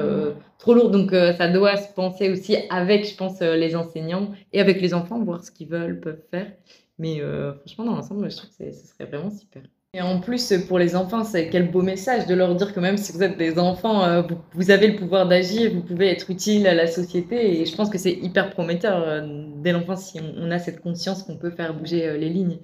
trop 0.57 0.73
lourde. 0.73 0.91
Donc, 0.91 1.11
ça 1.11 1.47
doit 1.47 1.77
se 1.77 1.93
penser 1.93 2.29
aussi 2.31 2.57
avec, 2.69 3.07
je 3.07 3.15
pense, 3.15 3.39
les 3.41 3.75
enseignants 3.75 4.31
et 4.53 4.59
avec 4.59 4.81
les 4.81 4.93
enfants, 4.93 5.23
voir 5.23 5.43
ce 5.43 5.51
qu'ils 5.51 5.69
veulent, 5.69 5.99
peuvent 5.99 6.23
faire. 6.31 6.51
Mais 6.99 7.21
franchement, 7.59 7.85
dans 7.85 7.95
l'ensemble, 7.95 8.29
je 8.29 8.37
trouve 8.37 8.49
que 8.49 8.71
ce 8.71 8.87
serait 8.87 9.05
vraiment 9.05 9.29
super. 9.29 9.61
Et 9.93 10.01
en 10.01 10.19
plus, 10.19 10.53
pour 10.67 10.79
les 10.79 10.95
enfants, 10.95 11.23
c'est 11.23 11.49
quel 11.49 11.71
beau 11.71 11.81
message 11.81 12.27
de 12.27 12.35
leur 12.35 12.53
dire 12.55 12.73
que 12.73 12.79
même 12.79 12.97
si 12.97 13.11
vous 13.13 13.23
êtes 13.23 13.37
des 13.37 13.57
enfants, 13.57 14.03
euh, 14.03 14.21
vous, 14.53 14.69
avez 14.69 14.87
le 14.87 14.95
pouvoir 14.95 15.27
d'agir, 15.27 15.73
vous 15.73 15.81
pouvez 15.81 16.07
être 16.07 16.29
utile 16.29 16.67
à 16.67 16.75
la 16.75 16.87
société. 16.87 17.61
Et 17.61 17.65
je 17.65 17.75
pense 17.75 17.89
que 17.89 17.97
c'est 17.97 18.11
hyper 18.11 18.49
prometteur 18.49 19.01
euh, 19.01 19.47
dès 19.55 19.71
l'enfance 19.71 20.11
si 20.11 20.19
on, 20.19 20.51
a 20.51 20.59
cette 20.59 20.81
conscience 20.81 21.23
qu'on 21.23 21.37
peut 21.37 21.51
faire 21.51 21.73
bouger 21.73 22.05
euh, 22.05 22.17
les 22.17 22.29
lignes. 22.29 22.59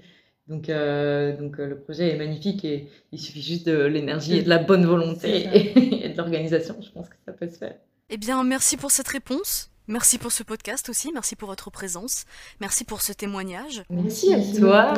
Donc, 0.49 0.67
donc 0.67 1.57
le 1.57 1.79
projet 1.81 2.09
est 2.09 2.17
magnifique 2.17 2.65
et 2.65 2.89
il 3.13 3.19
suffit 3.19 3.41
juste 3.41 3.65
de 3.65 3.85
l'énergie 3.85 4.39
et 4.39 4.43
de 4.43 4.49
la 4.49 4.57
bonne 4.57 4.85
volonté 4.85 5.47
et 6.05 6.09
de 6.09 6.17
l'organisation. 6.17 6.75
Je 6.81 6.91
pense 6.91 7.07
que 7.07 7.15
ça 7.25 7.31
peut 7.31 7.47
se 7.47 7.57
faire. 7.57 7.75
Eh 8.09 8.17
bien, 8.17 8.43
merci 8.43 8.75
pour 8.75 8.91
cette 8.91 9.07
réponse. 9.07 9.72
Merci 9.87 10.17
pour 10.17 10.31
ce 10.31 10.43
podcast 10.43 10.87
aussi, 10.87 11.11
merci 11.13 11.35
pour 11.35 11.49
votre 11.49 11.69
présence, 11.69 12.23
merci 12.61 12.85
pour 12.85 13.01
ce 13.01 13.11
témoignage. 13.11 13.83
Merci 13.89 14.33
à 14.33 14.39
toi. 14.57 14.93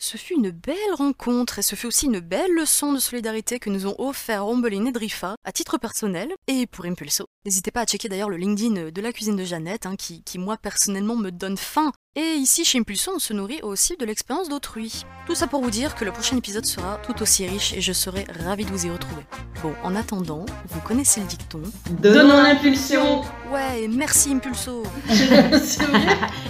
Ce 0.00 0.16
fut 0.16 0.34
une 0.34 0.50
belle 0.50 0.94
rencontre 0.94 1.60
et 1.60 1.62
ce 1.62 1.76
fut 1.76 1.86
aussi 1.86 2.06
une 2.06 2.18
belle 2.18 2.52
leçon 2.52 2.92
de 2.92 2.98
solidarité 2.98 3.60
que 3.60 3.70
nous 3.70 3.86
ont 3.86 3.94
offert 3.98 4.44
Rombeline 4.44 4.88
et 4.88 4.92
Drifa 4.92 5.36
à 5.44 5.52
titre 5.52 5.78
personnel 5.78 6.32
et 6.48 6.66
pour 6.66 6.84
Impulso. 6.84 7.26
N'hésitez 7.44 7.70
pas 7.70 7.82
à 7.82 7.86
checker 7.86 8.08
d'ailleurs 8.08 8.28
le 8.28 8.38
LinkedIn 8.38 8.90
de 8.90 9.00
la 9.00 9.12
cuisine 9.12 9.36
de 9.36 9.44
Jeannette, 9.44 9.86
hein, 9.86 9.94
qui, 9.94 10.24
qui 10.24 10.38
moi 10.38 10.56
personnellement 10.56 11.14
me 11.14 11.30
donne 11.30 11.56
faim 11.56 11.92
et 12.18 12.34
ici, 12.34 12.64
chez 12.64 12.80
Impulsion, 12.80 13.12
on 13.14 13.18
se 13.20 13.32
nourrit 13.32 13.60
aussi 13.62 13.96
de 13.96 14.04
l'expérience 14.04 14.48
d'autrui. 14.48 15.04
Tout 15.28 15.36
ça 15.36 15.46
pour 15.46 15.62
vous 15.62 15.70
dire 15.70 15.94
que 15.94 16.04
le 16.04 16.10
prochain 16.10 16.36
épisode 16.36 16.66
sera 16.66 16.96
tout 16.96 17.22
aussi 17.22 17.46
riche 17.46 17.72
et 17.74 17.80
je 17.80 17.92
serai 17.92 18.26
ravie 18.44 18.64
de 18.64 18.70
vous 18.70 18.86
y 18.86 18.90
retrouver. 18.90 19.22
Bon, 19.62 19.72
en 19.84 19.94
attendant, 19.94 20.44
vous 20.66 20.80
connaissez 20.80 21.20
le 21.20 21.26
dicton. 21.26 21.62
Donnons 21.90 22.42
l'impulsion 22.42 23.22
Ouais, 23.52 23.86
merci 23.88 24.32
Impulso 24.32 24.82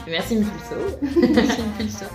Merci 0.07 0.39
Impulso 0.39 0.99
Merci 1.35 1.61
Impulso 1.61 2.07